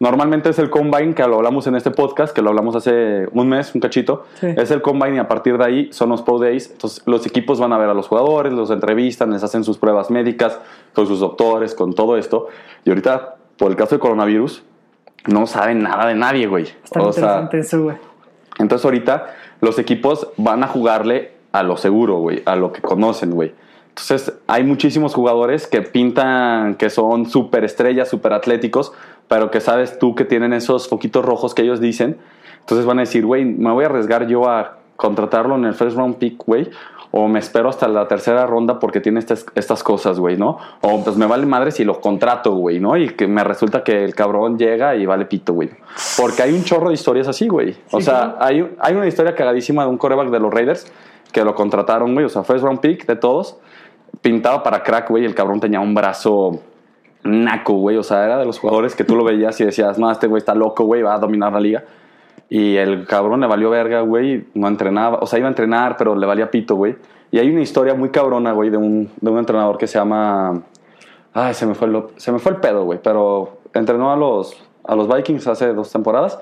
[0.00, 3.48] Normalmente es el combine, que lo hablamos en este podcast, que lo hablamos hace un
[3.48, 4.26] mes, un cachito.
[4.34, 4.46] Sí.
[4.56, 6.70] Es el combine y a partir de ahí son los pro days.
[6.70, 10.08] Entonces los equipos van a ver a los jugadores, los entrevistan, les hacen sus pruebas
[10.08, 10.60] médicas
[10.94, 12.46] con sus doctores, con todo esto.
[12.84, 14.62] Y ahorita, por el caso de coronavirus,
[15.26, 16.66] no saben nada de nadie, güey.
[16.84, 17.96] Está O sea, interesante eso, güey.
[18.58, 23.30] Entonces ahorita los equipos van a jugarle a lo seguro, güey, a lo que conocen,
[23.30, 23.52] güey.
[23.88, 28.92] Entonces hay muchísimos jugadores que pintan que son súper estrellas, súper atléticos,
[29.26, 32.18] pero que sabes tú que tienen esos foquitos rojos que ellos dicen.
[32.60, 35.96] Entonces van a decir, güey, me voy a arriesgar yo a contratarlo en el first
[35.96, 36.70] round pick, güey.
[37.10, 40.58] O me espero hasta la tercera ronda porque tiene estas, estas cosas, güey, ¿no?
[40.82, 42.96] O pues me vale madre si lo contrato, güey, ¿no?
[42.98, 45.70] Y que me resulta que el cabrón llega y vale pito, güey.
[46.18, 47.74] Porque hay un chorro de historias así, güey.
[47.90, 48.36] O Sí, sea, claro.
[48.40, 50.92] hay, hay una historia cagadísima de un coreback de los Raiders
[51.32, 52.26] que lo contrataron, güey.
[52.26, 53.56] O sea, first round pick de todos.
[54.20, 55.24] Pintado para crack, güey.
[55.24, 56.60] El cabrón tenía un brazo
[57.24, 57.96] naco, güey.
[57.96, 60.38] O sea, era de los jugadores que tú lo veías y decías, no, este güey
[60.40, 61.84] está loco, güey, va a dominar la liga.
[62.48, 64.46] Y el cabrón le valió verga, güey.
[64.54, 66.96] No entrenaba, o sea, iba a entrenar, pero le valía pito, güey.
[67.30, 70.62] Y hay una historia muy cabrona, güey, de un, de un entrenador que se llama.
[71.34, 72.98] Ay, se me fue el, se me fue el pedo, güey.
[73.02, 76.38] Pero entrenó a los, a los Vikings hace dos temporadas.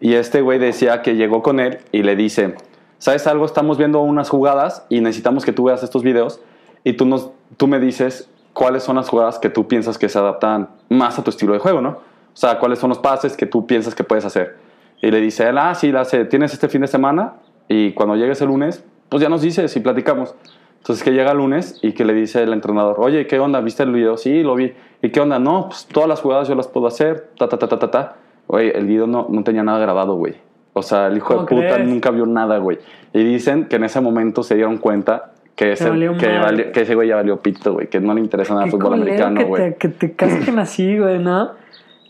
[0.00, 2.54] Y este güey decía que llegó con él y le dice:
[2.98, 3.44] ¿Sabes algo?
[3.44, 6.40] Estamos viendo unas jugadas y necesitamos que tú veas estos videos.
[6.84, 10.18] Y tú, nos, tú me dices cuáles son las jugadas que tú piensas que se
[10.18, 11.90] adaptan más a tu estilo de juego, ¿no?
[11.90, 14.67] O sea, cuáles son los pases que tú piensas que puedes hacer.
[15.00, 17.34] Y le dice él, ah, sí, la tienes este fin de semana
[17.68, 20.34] y cuando llegues el lunes, pues ya nos dices y platicamos.
[20.78, 23.60] Entonces que llega el lunes y que le dice el entrenador, oye, ¿qué onda?
[23.60, 24.16] ¿Viste el video?
[24.16, 24.72] Sí, lo vi.
[25.02, 25.38] ¿Y qué onda?
[25.38, 28.16] No, pues todas las jugadas yo las puedo hacer, ta, ta, ta, ta, ta, ta.
[28.46, 30.34] Güey, el video no, no tenía nada grabado, güey.
[30.72, 31.88] O sea, el hijo de ¿Cómo puta crees?
[31.88, 32.78] nunca vio nada, güey.
[33.12, 35.90] Y dicen que en ese momento se dieron cuenta que ese, que,
[36.38, 37.88] valió- que ese güey ya valió pito, güey.
[37.88, 39.62] Que no le interesa nada el fútbol americano, que güey.
[39.72, 41.50] te, que te casquen así, güey, ¿no?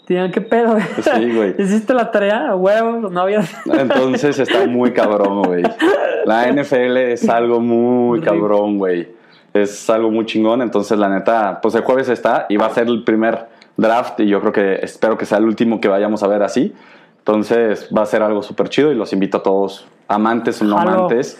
[0.08, 0.72] Digan, ¿qué pedo?
[0.72, 0.84] güey?
[1.02, 1.54] Sí, güey.
[1.62, 2.54] ¿Hiciste la tarea?
[2.54, 3.42] Huevos, no había...
[3.66, 5.62] Entonces está muy cabrón, güey.
[6.24, 9.08] La NFL es algo muy cabrón, güey.
[9.52, 10.62] Es algo muy chingón.
[10.62, 13.46] Entonces, la neta, pues el jueves está y va a ser el primer
[13.76, 14.18] draft.
[14.20, 16.74] Y yo creo que espero que sea el último que vayamos a ver así.
[17.18, 20.78] Entonces, va a ser algo súper chido y los invito a todos, amantes o no
[20.78, 20.90] Jalo.
[20.90, 21.38] amantes,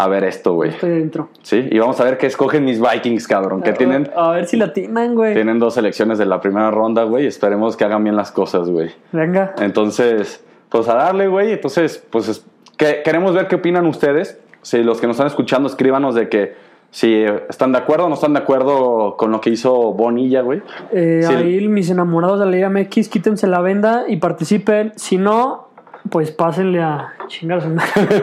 [0.00, 0.70] a ver esto, güey.
[0.70, 1.28] Estoy dentro.
[1.42, 3.62] Sí, y vamos a ver qué escogen mis Vikings, cabrón.
[3.62, 5.34] Que tienen, A ver si la timan, güey.
[5.34, 7.26] tienen dos selecciones de la primera ronda, güey.
[7.26, 8.90] Esperemos que hagan bien las cosas, güey.
[9.12, 9.54] Venga.
[9.60, 11.52] Entonces, pues a darle, güey.
[11.52, 12.44] Entonces, pues es-
[12.76, 14.38] que, queremos ver qué opinan ustedes.
[14.62, 16.54] Si los que nos están escuchando, escríbanos de que
[16.90, 20.62] si están de acuerdo o no están de acuerdo con lo que hizo Bonilla, güey.
[20.92, 21.34] Eh, Sí.
[21.34, 24.92] Ahí mis enamorados de la Liga MX, quítense la venda y participen.
[24.96, 25.67] Si no,
[26.10, 28.22] pues pásenle a chingar a su madre.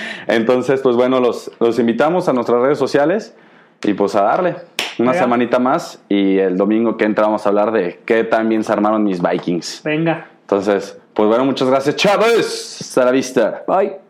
[0.26, 3.34] Entonces, pues bueno, los, los invitamos a nuestras redes sociales
[3.82, 4.56] y pues a darle
[4.98, 5.24] una Venga.
[5.24, 6.02] semanita más.
[6.08, 9.22] Y el domingo que entra vamos a hablar de qué tan bien se armaron mis
[9.22, 9.82] Vikings.
[9.84, 10.28] Venga.
[10.42, 12.78] Entonces, pues bueno, muchas gracias, chavos.
[12.80, 13.62] Hasta la vista.
[13.66, 14.09] Bye.